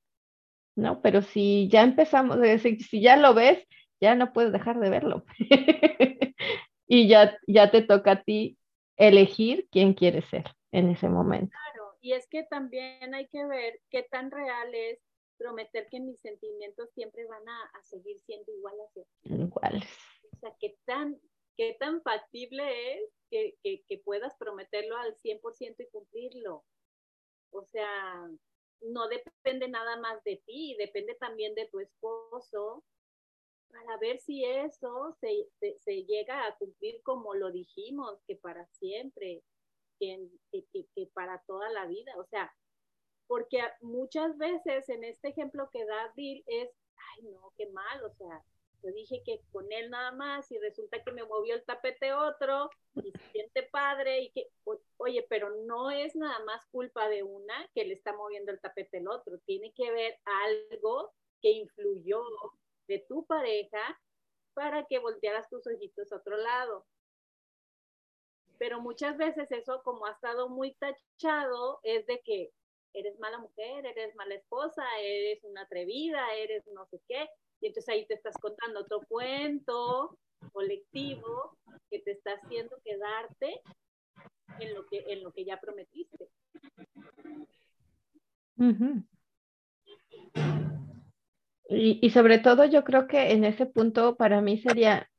[0.75, 1.01] ¿no?
[1.01, 3.65] Pero si ya empezamos, decir, si ya lo ves,
[4.01, 5.25] ya no puedes dejar de verlo.
[6.87, 8.57] y ya, ya te toca a ti
[8.97, 11.55] elegir quién quieres ser en ese momento.
[12.03, 14.99] Y es que también hay que ver qué tan real es
[15.41, 18.87] prometer que mis sentimientos siempre van a, seguir siendo iguales.
[19.23, 19.83] Iguales.
[20.33, 21.19] O sea, qué tan,
[21.57, 26.63] qué tan factible es que, que puedas prometerlo al 100% y cumplirlo.
[27.51, 28.29] O sea,
[28.81, 32.83] no depende nada más de ti, depende también de tu esposo,
[33.71, 39.43] para ver si eso se, se, llega a cumplir como lo dijimos, que para siempre,
[39.99, 40.65] que, que,
[40.95, 42.13] que, para toda la vida.
[42.17, 42.53] O sea,
[43.31, 46.69] porque muchas veces en este ejemplo que da Bill es,
[47.15, 48.43] ay no, qué mal, o sea,
[48.83, 52.69] yo dije que con él nada más y resulta que me movió el tapete otro
[52.95, 54.49] y se siente padre y que,
[54.97, 58.97] oye, pero no es nada más culpa de una que le está moviendo el tapete
[58.97, 62.21] el otro, tiene que ver algo que influyó
[62.89, 63.97] de tu pareja
[64.53, 66.85] para que voltearas tus ojitos a otro lado.
[68.57, 72.51] Pero muchas veces eso, como ha estado muy tachado, es de que
[73.39, 77.29] mujer, eres mala esposa, eres una atrevida, eres no sé qué.
[77.61, 80.17] Y entonces ahí te estás contando otro cuento
[80.51, 81.57] colectivo
[81.89, 83.61] que te está haciendo quedarte
[84.59, 86.27] en lo que, en lo que ya prometiste.
[91.69, 95.09] y, sobre todo yo creo que en ese punto para mí sería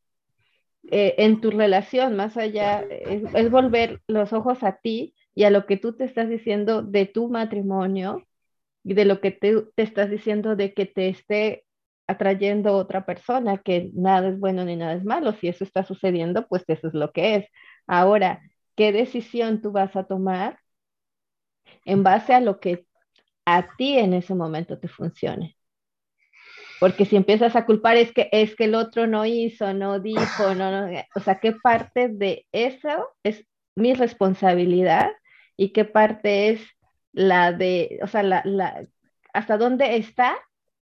[0.91, 5.67] eh, en tu relación, más allá, es, volver los ojos a ti y a lo
[5.67, 8.27] que tú te estás diciendo de tu matrimonio
[8.85, 11.65] y de lo que te, te estás diciendo de que te esté
[12.07, 15.33] atrayendo otra persona, que nada es bueno ni nada es malo.
[15.33, 17.47] Si eso está sucediendo, pues eso es lo que es.
[17.87, 18.43] Ahora,
[18.77, 20.59] ¿qué decisión tú vas a tomar
[21.85, 22.87] en base a lo que
[23.45, 25.57] a ti en ese momento te funcione?
[26.81, 30.55] Porque si empiezas a culpar es que es que el otro no hizo, no dijo,
[30.57, 35.13] no, o sea, ¿qué parte de eso es mi responsabilidad
[35.63, 36.61] y qué parte es
[37.13, 38.85] la de, o sea, la, la,
[39.33, 40.37] hasta dónde está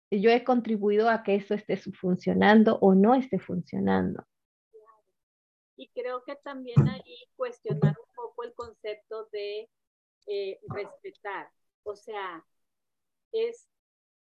[0.09, 4.25] yo he contribuido a que eso esté funcionando o no esté funcionando.
[5.77, 9.69] Y creo que también ahí cuestionar un poco el concepto de
[10.29, 11.51] eh, respetar.
[11.83, 12.45] O sea,
[13.33, 13.69] es,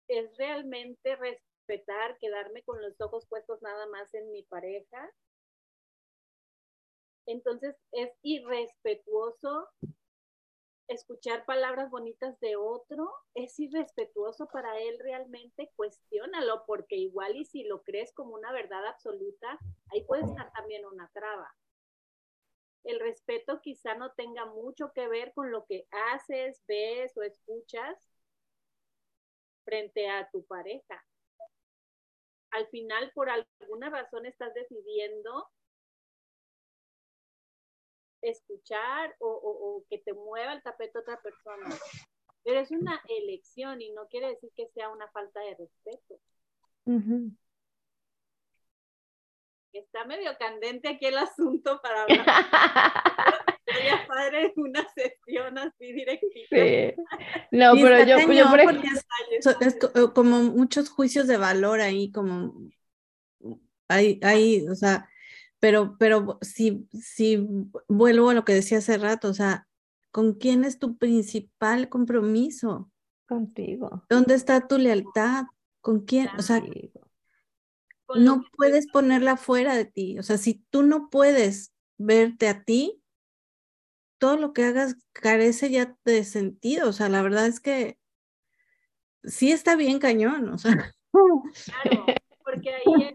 [0.07, 5.07] es realmente respetar, quedarme con los ojos puestos nada más en mi pareja.
[7.27, 9.69] Entonces es irrespetuoso
[10.88, 17.63] escuchar palabras bonitas de otro es irrespetuoso para él realmente, cuestiónalo, porque igual y si
[17.63, 19.59] lo crees como una verdad absoluta,
[19.91, 21.53] ahí puede estar también una traba.
[22.83, 27.97] El respeto quizá no tenga mucho que ver con lo que haces, ves o escuchas
[29.65, 31.05] frente a tu pareja.
[32.51, 35.49] Al final, por alguna razón, estás decidiendo
[38.22, 41.68] escuchar o, que te mueva el tapete otra persona.
[42.43, 46.20] Pero es una elección y no quiere decir que sea una falta de respeto.
[49.74, 52.26] Está medio candente aquí el asunto para hablar.
[53.65, 57.01] Sería padre una sesión así directita.
[57.51, 58.18] No, pero yo,
[59.59, 59.78] es,
[60.13, 62.53] como muchos juicios de valor ahí, como
[63.89, 65.09] hay, hay, o sea,
[65.59, 67.47] pero, pero si, si
[67.87, 69.67] vuelvo a lo que decía hace rato, o sea,
[70.11, 72.91] ¿con quién es tu principal compromiso?
[73.27, 74.05] Contigo.
[74.09, 75.45] ¿Dónde está tu lealtad?
[75.81, 76.29] ¿Con quién?
[76.37, 76.63] O sea,
[78.15, 80.17] no puedes ponerla fuera de ti.
[80.19, 83.01] O sea, si tú no puedes verte a ti,
[84.17, 86.89] todo lo que hagas carece ya de sentido.
[86.89, 87.97] O sea, la verdad es que
[89.23, 90.49] sí está bien cañón.
[90.49, 90.93] O sea.
[91.11, 92.05] Claro,
[92.43, 93.13] porque ahí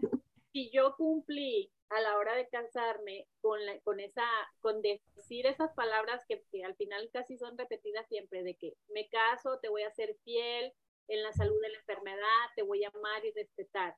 [0.51, 4.25] si yo cumplí a la hora de casarme con, con esa,
[4.61, 9.59] con decir esas palabras que, al final casi son repetidas siempre, de que me caso,
[9.59, 10.73] te voy a ser fiel
[11.07, 13.95] en la salud de la enfermedad, te voy a amar y respetar.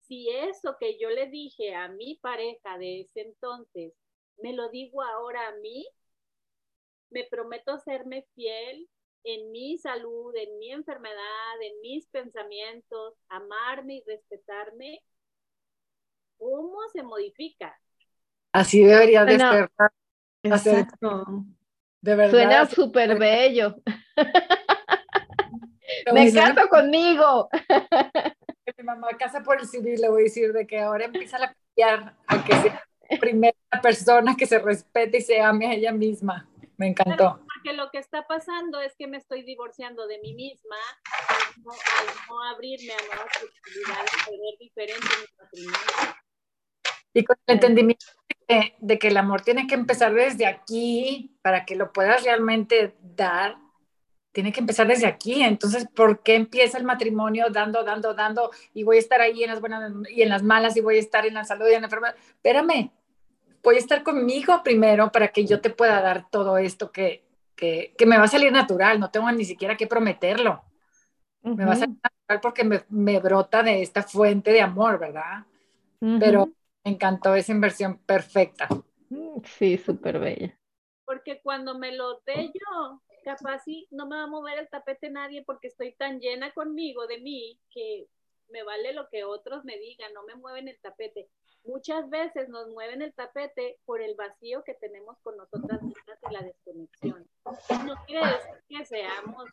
[0.00, 3.92] Si eso que yo le dije a mi pareja de ese entonces,
[4.38, 5.86] me lo digo ahora a mí,
[7.10, 8.88] me prometo serme fiel
[9.24, 15.02] en mi salud, en mi enfermedad, en mis pensamientos, amarme y respetarme,
[16.38, 17.78] cómo se modifica.
[18.52, 19.70] Así debería de ser.
[20.42, 21.44] Exacto.
[22.00, 22.30] De verdad.
[22.30, 23.76] Suena súper bello.
[26.12, 27.48] Me caso conmigo.
[28.78, 31.54] Mi mamá casa por el civil, le voy a decir de que ahora empieza a
[31.54, 35.92] cambiar a que sea la primera persona que se respete y se ame a ella
[35.92, 36.48] misma.
[36.76, 37.40] Me encantó.
[37.54, 40.76] porque lo que está pasando es que me estoy divorciando de mí misma
[41.28, 46.25] al no, abrirme a nuevas posibilidades de ver diferente mi matrimonio.
[47.16, 48.04] Y con el entendimiento
[48.78, 53.56] de, que el amor tiene que empezar desde aquí para que lo puedas realmente dar,
[54.32, 55.42] tiene que empezar desde aquí.
[55.42, 59.48] Entonces, ¿por qué empieza el matrimonio dando, dando, dando y voy a estar ahí en
[59.48, 61.80] las buenas y en las malas y voy a estar en la salud y en
[61.80, 62.16] la enfermedad?
[62.18, 62.90] Espérame,
[63.62, 67.94] voy a estar conmigo primero para que yo te pueda dar todo esto que, que,
[67.96, 70.62] que me va a salir natural, no tengo ni siquiera que prometerlo.
[71.42, 75.46] Me va a salir natural porque me, me brota de esta fuente de amor, ¿verdad?
[76.20, 76.50] pero
[76.86, 78.68] me encantó esa inversión perfecta.
[79.10, 80.56] Mm, sí, súper bella.
[81.04, 85.10] Porque cuando me lo dé yo, capaz sí, no me va a mover el tapete
[85.10, 88.06] nadie porque estoy tan llena conmigo de mí que
[88.50, 91.28] me vale lo que otros me digan, no me mueven el tapete.
[91.64, 96.32] Muchas veces nos mueven el tapete por el vacío que tenemos con nosotras mismas y
[96.32, 97.28] la desconexión.
[97.84, 99.50] No quiere decir que seamos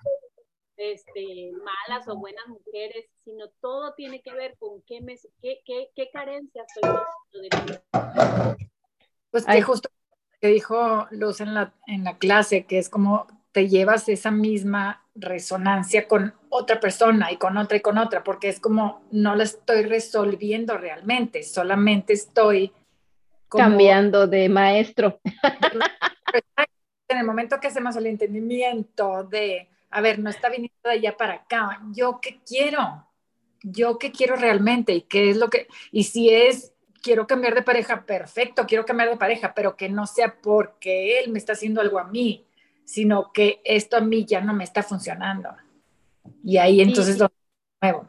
[0.77, 5.89] este, malas o buenas mujeres, sino todo tiene que ver con qué, me, qué, qué,
[5.95, 6.91] qué carencia estoy
[7.41, 7.77] de mí.
[9.31, 9.89] Pues que justo
[10.39, 15.05] que dijo Luz en la, en la clase, que es como te llevas esa misma
[15.15, 19.43] resonancia con otra persona y con otra y con otra, porque es como no la
[19.43, 22.73] estoy resolviendo realmente, solamente estoy
[23.47, 25.19] cambiando de maestro.
[27.09, 31.15] En el momento que hacemos el entendimiento de a ver, no está viniendo de allá
[31.15, 33.07] para acá, yo qué quiero,
[33.61, 37.61] yo qué quiero realmente y qué es lo que, y si es, quiero cambiar de
[37.61, 41.79] pareja, perfecto, quiero cambiar de pareja, pero que no sea porque él me está haciendo
[41.79, 42.47] algo a mí,
[42.85, 45.49] sino que esto a mí ya no me está funcionando.
[46.43, 47.31] Y ahí entonces lo
[47.81, 48.07] nuevo.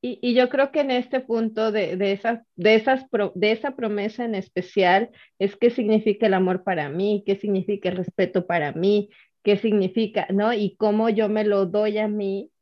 [0.00, 3.04] Y, y, yo creo que en este punto de, de, esas, de, esas
[3.34, 5.10] de esa promesa en especial
[5.40, 9.10] es qué significa el amor para mí, qué significa el respeto para mí,
[9.48, 10.52] qué significa, ¿no?
[10.52, 12.52] Y cómo yo me lo doy a mí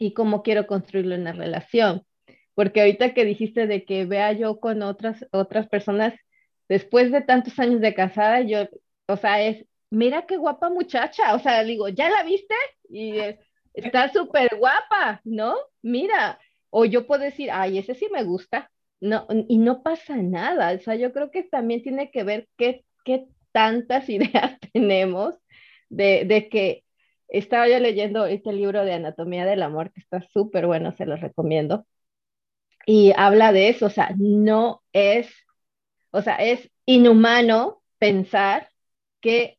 [0.00, 2.02] y cómo quiero construirlo en la relación.
[2.54, 6.12] Porque ahorita que dijiste de que vea yo con otras, otras personas,
[6.68, 8.66] después de tantos años de casada, yo,
[9.06, 12.56] o sea, es, mira qué guapa muchacha, o sea, digo, ¿ya la viste?
[12.88, 13.20] Y
[13.72, 15.54] está súper guapa, ¿no?
[15.82, 20.72] Mira, o yo puedo decir, ay, ese sí me gusta, no, y no pasa nada,
[20.72, 25.38] o sea, yo creo que también tiene que ver qué, qué tantas ideas tenemos
[25.88, 26.84] de, que
[27.28, 31.16] estaba yo leyendo este libro de Anatomía del Amor, que está súper bueno, se lo
[31.16, 31.86] recomiendo,
[32.84, 35.28] y habla de eso, o sea, no es,
[36.10, 38.70] o sea, es inhumano pensar
[39.20, 39.58] que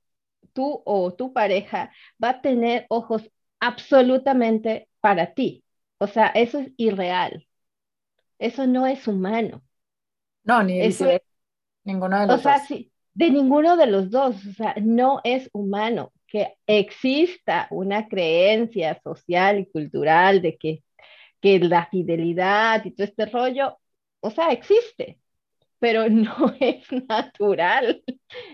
[0.54, 1.92] tú o tu pareja
[2.24, 5.64] va a tener ojos absolutamente para ti.
[5.98, 7.48] O sea, eso es irreal.
[8.40, 9.64] Eso no es humano.
[10.44, 11.06] No, ni eso,
[11.84, 14.36] ninguno de los o sea, Sí, de ninguno de los dos.
[14.46, 20.84] O sea, no es humano que exista una creencia social y cultural de que,
[21.42, 23.78] que la fidelidad y todo este rollo,
[24.20, 25.20] o sea, existe,
[25.80, 28.04] pero no es natural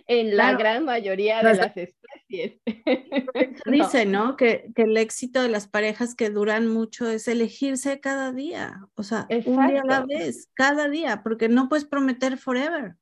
[0.08, 2.62] en la gran mayoría de las especies.
[3.66, 4.38] Dice, ¿no?
[4.38, 9.04] Que, que, el éxito de las parejas que duran mucho es elegirse cada día, o
[9.04, 12.96] sea, un día a la vez, cada día, porque no puedes prometer forever.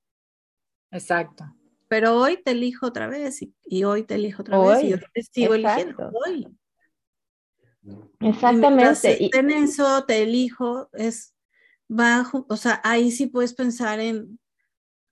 [0.92, 1.46] Exacto
[1.92, 5.24] pero hoy te elijo otra vez y, hoy te elijo otra vez y yo te
[5.24, 6.48] sigo eligiendo hoy.
[8.22, 9.18] Exactamente.
[9.20, 11.36] Y en eso te elijo, es
[11.90, 14.40] bajo, o sea, ahí sí puedes pensar en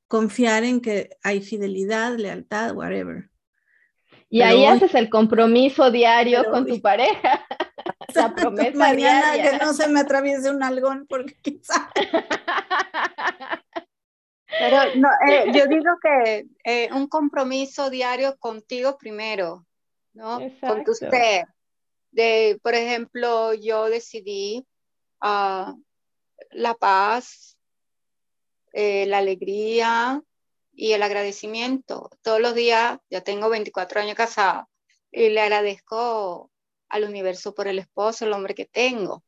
[0.08, 3.30] confiar en que hay fidelidad, lealtad, whatever.
[4.30, 7.46] Y ahí haces el compromiso diario con tu pareja.
[8.16, 11.92] La promesa Mañana que no se me atraviese un algón porque quizá.
[14.58, 19.66] Pero no, eh, yo digo que eh, un compromiso diario contigo primero,
[20.14, 20.40] ¿no?
[20.62, 21.48] Con tu ser.
[22.12, 24.66] De, por ejemplo, yo decidí
[25.22, 25.80] uh,
[26.52, 27.58] la paz,
[28.74, 30.22] eh, la alegría
[30.74, 32.10] y el agradecimiento.
[32.24, 34.68] Todos los días, ya tengo 24 años casada,
[35.12, 36.50] y le agradezco
[36.88, 39.24] al universo por el esposo, el hombre que tengo.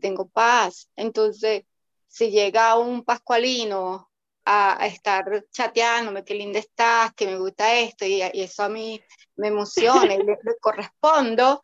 [0.00, 0.88] Tengo paz.
[0.96, 1.64] Entonces,
[2.08, 4.10] si llega un pascualino
[4.44, 9.00] a, estar chateándome, qué linda estás, que me gusta esto, y, eso a mí
[9.36, 11.62] me emociona y le, correspondo,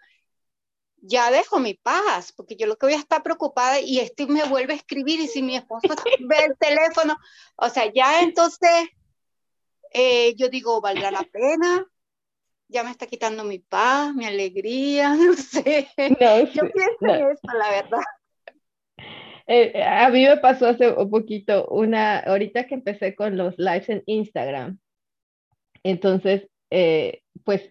[1.00, 4.44] ya dejo mi paz, porque yo lo que voy a estar preocupada y este me
[4.44, 5.88] vuelve a escribir y si mi esposo
[6.20, 7.16] ve el teléfono,
[7.56, 8.88] o sea, ya entonces
[9.92, 11.86] eh, yo digo, ¿valdrá la pena?
[12.68, 15.88] Ya me está quitando mi paz, mi alegría, no sé.
[15.96, 18.02] yo pienso en eso, la verdad.
[19.49, 23.88] Eh, a mí me pasó hace un poquito una, ahorita que empecé con los lives
[23.88, 24.78] en Instagram,
[25.82, 27.68] entonces, eh, pues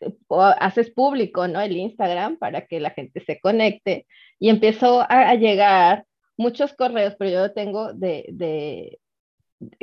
[0.59, 1.61] haces público, ¿no?
[1.61, 4.07] El Instagram para que la gente se conecte
[4.39, 6.05] y empezó a, llegar
[6.36, 8.99] muchos correos, pero yo tengo de, de,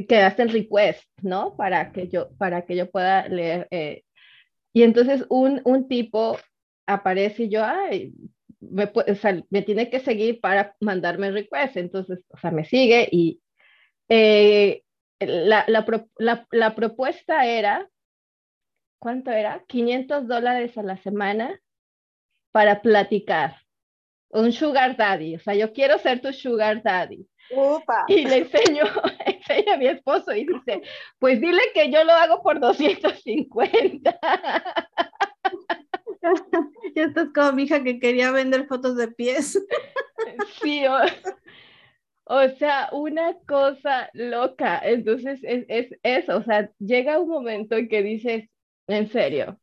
[0.09, 1.57] que hacen request, ¿no?
[1.57, 3.69] Para que yo, para que yo pueda leer.
[3.71, 4.03] Eh,
[4.73, 6.37] y entonces un, un tipo
[6.87, 8.13] aparece y yo, ay,
[8.71, 8.91] me,
[9.51, 13.41] me tiene que seguir para mandarme request, entonces, o sea, me sigue y
[14.09, 14.83] eh,
[15.21, 17.89] la, la, la, propuesta era,
[18.99, 19.65] ¿cuánto era?
[19.67, 21.61] 500 dólares a la semana
[22.53, 23.57] para platicar.
[24.31, 27.29] un sugar daddy, o sea, yo quiero ser tu sugar daddy.
[28.09, 28.85] Y le enseño,
[29.27, 30.83] enseño a mi esposo y dice,
[31.19, 34.19] pues dile que yo lo hago por 250.
[36.95, 39.59] Ya estás como mi hija que quería vender fotos de pies.
[40.63, 40.85] Sí,
[42.25, 44.81] o, sea, una cosa loca.
[44.83, 48.49] Entonces es, es, eso, o sea, llega un momento en que dices,
[48.87, 49.61] en serio.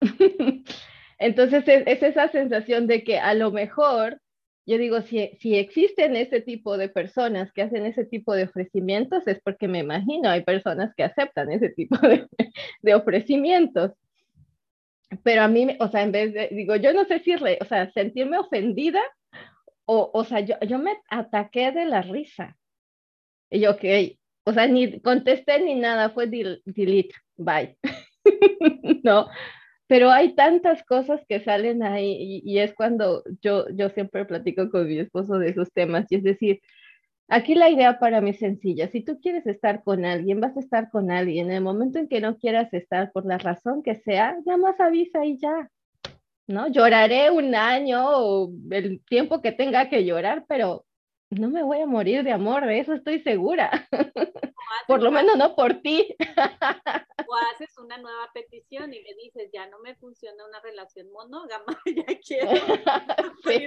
[1.18, 4.20] Entonces es, es, esa sensación de que a lo mejor,
[4.66, 9.26] yo digo, si, si existen ese tipo de personas que hacen ese tipo de ofrecimientos,
[9.26, 11.96] es porque me imagino hay personas que aceptan ese tipo
[12.82, 13.92] de ofrecimientos
[15.22, 17.90] pero a mí, o sea, en vez de, digo, yo no sé si, o sea,
[17.92, 19.00] sentirme ofendida
[19.84, 22.56] o, o sea, yo, yo me ataqué de la risa.
[23.50, 23.84] Y yo, ok,
[24.44, 27.76] o sea, ni contesté ni nada, fue delete, bye.
[29.04, 29.28] no,
[29.88, 34.70] pero hay tantas cosas que salen ahí y, y, es cuando yo, yo siempre platico
[34.70, 36.60] con mi esposo de esos temas y es decir,
[37.32, 38.88] Aquí la idea para mí es sencilla.
[38.88, 41.46] Si tú quieres estar con alguien, vas a estar con alguien.
[41.46, 44.80] En el momento en que no quieras estar por la razón que sea, ya más
[44.80, 45.70] avisa y ya.
[46.48, 46.66] ¿No?
[46.66, 50.84] Lloraré un año o el tiempo que tenga que llorar, pero
[51.30, 53.70] no me voy a morir de amor, de eso estoy segura.
[54.88, 56.16] por lo menos no por ti.
[57.28, 61.80] o haces una nueva petición y le dices, ya no me funciona una relación monógama,
[61.86, 62.50] ya quiero.
[63.44, 63.66] sí.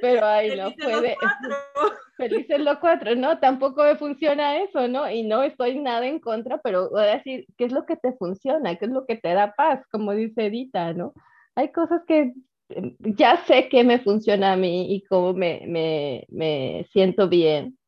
[0.00, 1.16] Pero ahí no puede.
[2.16, 5.08] Felices los cuatro, no, tampoco me funciona eso, ¿no?
[5.08, 8.12] Y no estoy nada en contra, pero voy a decir, ¿qué es lo que te
[8.14, 8.74] funciona?
[8.76, 9.84] ¿Qué es lo que te da paz?
[9.92, 11.12] Como dice Edita, ¿no?
[11.54, 12.34] Hay cosas que
[12.70, 17.78] em, ya sé que me funciona a mí y cómo me, me, me siento bien.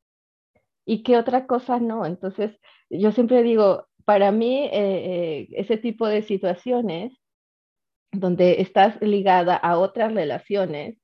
[0.86, 2.06] Y qué otra cosa no.
[2.06, 2.52] Entonces,
[2.88, 7.12] yo siempre digo, para mí, eh, eh, ese tipo de situaciones
[8.12, 10.99] donde estás ligada a otras relaciones,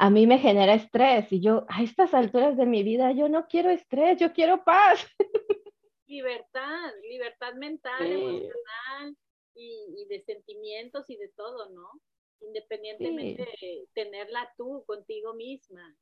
[0.00, 3.46] a mí me genera estrés y yo a estas alturas de mi vida yo no
[3.46, 5.06] quiero estrés, yo quiero paz.
[6.06, 9.16] Libertad, libertad mental, emocional
[9.54, 12.00] y, de sentimientos y de todo, ¿no?
[12.40, 15.94] Independientemente de tenerla tú contigo misma.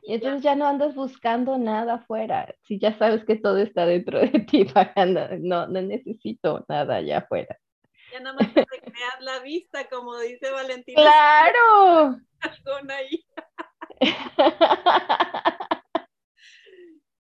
[0.00, 0.56] Y, entonces ya.
[0.56, 4.64] no andas buscando nada afuera, si ya sabes que todo está dentro de ti,
[5.40, 7.58] no, no necesito nada allá afuera.
[8.12, 8.48] Ya nada más
[8.86, 11.00] creas la vista, como dice Valentina.
[11.00, 12.16] ¡Claro!
[12.90, 13.24] ahí.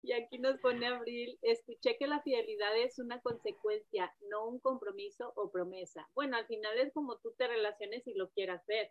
[0.03, 5.33] y aquí nos pone Abril, escuché que la fidelidad es una consecuencia, no un compromiso
[5.37, 6.09] o promesa.
[6.15, 8.91] Bueno, al final es como tú te relaciones y lo quieras ver.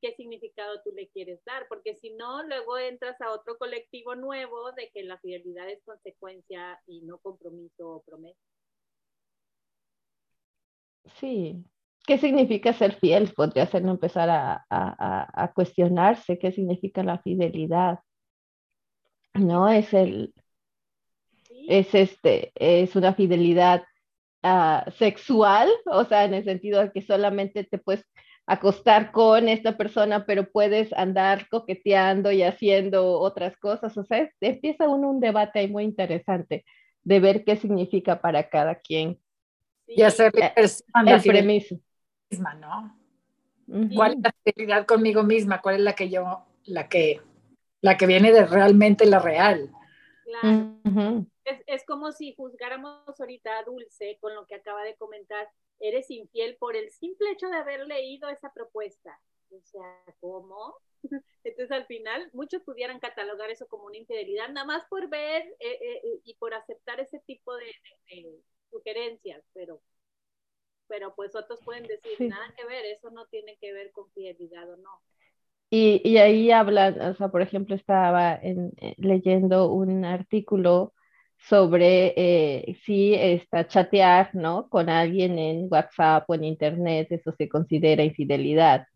[0.00, 1.66] ¿Qué significado tú le quieres dar?
[1.68, 6.80] Porque si no, luego entras a otro colectivo nuevo de que la fidelidad es consecuencia
[6.86, 8.38] y no compromiso o promesa.
[11.16, 11.64] Sí,
[12.08, 13.34] ¿Qué significa ser fiel?
[13.36, 17.98] Podría hacerlo empezar a, a, a, cuestionarse qué significa la fidelidad.
[19.34, 20.32] No es el,
[21.68, 23.84] es este, es una fidelidad
[24.42, 28.06] uh, sexual, o sea, en el sentido de que solamente te puedes
[28.46, 33.94] acostar con esta persona, pero puedes andar coqueteando y haciendo otras cosas.
[33.98, 36.64] O sea, empieza uno un debate ahí muy interesante
[37.02, 39.20] de ver qué significa para cada quien.
[39.86, 40.70] Y hacer el,
[41.06, 41.78] el premiso
[42.30, 42.98] misma, ¿no?
[43.94, 45.60] ¿Cuál es la fidelidad conmigo misma?
[45.60, 47.20] ¿Cuál es la que yo, la que,
[47.82, 49.70] la que viene de realmente la real?
[50.24, 51.26] Claro.
[51.44, 55.48] es, es, como si juzgáramos ahorita a Dulce con lo que acaba de comentar.
[55.80, 59.18] Eres infiel por el simple hecho de haber leído esa propuesta.
[59.50, 60.74] O sea, ¿cómo?
[61.44, 65.78] Entonces, al final, muchos pudieran catalogar eso como una infidelidad, nada más por ver eh,
[65.80, 67.66] eh, eh y por aceptar ese tipo de,
[68.10, 69.80] de, de sugerencias, pero
[70.88, 74.70] pero pues otros pueden decir, nada que ver, eso no tiene que ver con fidelidad
[74.70, 75.00] o no.
[75.70, 80.94] Y, y ahí hablan, o sea, por ejemplo, estaba en, eh, leyendo un artículo
[81.38, 84.68] sobre eh, si está chatear, ¿no?
[84.68, 88.86] Con alguien en WhatsApp o en Internet, eso se considera infidelidad.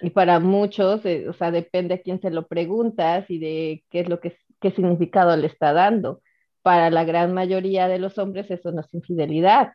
[0.00, 4.00] Y para muchos, eh, o sea, depende a quién se lo preguntas y de qué
[4.00, 6.22] es lo que, qué significado le está dando.
[6.62, 9.72] Para la gran mayoría de los hombres eso no es infidelidad,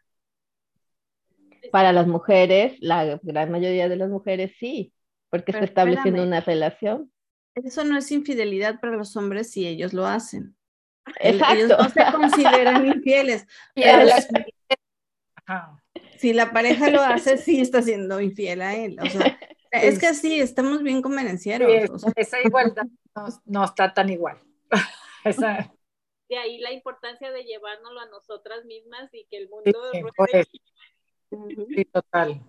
[1.71, 4.91] para las mujeres, la gran mayoría de las mujeres sí,
[5.29, 7.11] porque está estableciendo una relación.
[7.55, 10.55] Eso no es infidelidad para los hombres si ellos lo hacen.
[11.19, 11.55] Exacto.
[11.55, 13.47] Ellos no se consideran infieles.
[16.17, 18.97] si la pareja lo hace, sí está siendo infiel a él.
[19.01, 19.37] O sea,
[19.71, 22.05] es que sí, estamos bien convenencieros.
[22.15, 22.85] esa igualdad
[23.45, 24.37] no, está tan igual.
[26.29, 30.01] De ahí la importancia de llevárnoslo a nosotras mismas y que el mundo Sí,
[31.91, 32.41] total.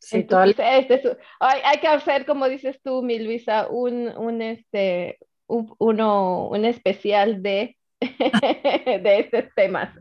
[0.00, 6.48] Sí, este hay, que hacer, como dices tú, mi Luisa, un, un, este, un, uno,
[6.48, 9.92] un especial de, de estos temas.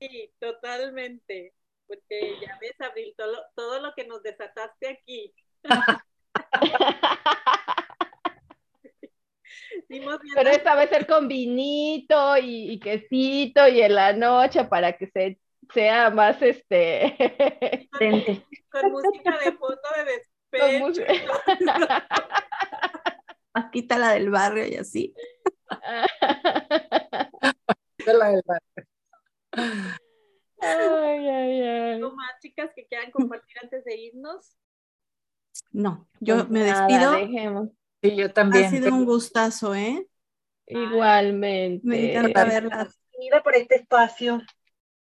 [0.00, 1.54] Sí, totalmente.
[1.86, 5.34] Porque ya ves, Abril, todo, todo lo que nos desataste aquí.
[9.88, 15.06] Pero esta va a ser con vinito y, quesito y en la noche para que
[15.08, 15.38] se,
[15.72, 17.88] sea más este.
[18.70, 21.02] Con, música de foto de despecho.
[23.72, 25.14] Quita la del barrio y así.
[28.06, 28.88] la del barrio.
[30.60, 32.00] Ay, ay, ay.
[32.00, 34.56] ¿No más chicas que quieran compartir antes de irnos?
[35.70, 37.14] No, yo pues me despido.
[38.02, 38.66] Sí, yo también.
[38.66, 40.08] Ha sido un gustazo, ¿eh?
[40.66, 41.86] Igualmente.
[41.86, 42.98] Me encanta verlas.
[43.18, 44.42] Mira por este espacio.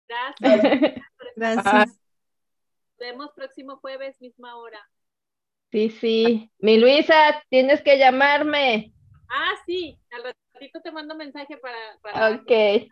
[0.08, 1.02] Gracias.
[1.36, 1.88] Gracias.
[1.88, 1.98] Nos
[2.98, 4.80] vemos próximo jueves, misma hora.
[5.70, 6.50] Sí, sí.
[6.58, 8.92] Mi Luisa, tienes que llamarme.
[9.28, 9.98] Ah, sí.
[10.10, 11.76] Al ratito te mando mensaje para.
[12.00, 12.30] para...
[12.30, 12.88] Ok.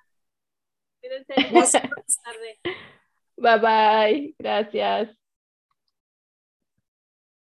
[1.00, 1.34] Cuídense.
[1.50, 2.60] Buenas tardes.
[3.36, 4.34] Bye bye.
[4.38, 5.25] Gracias.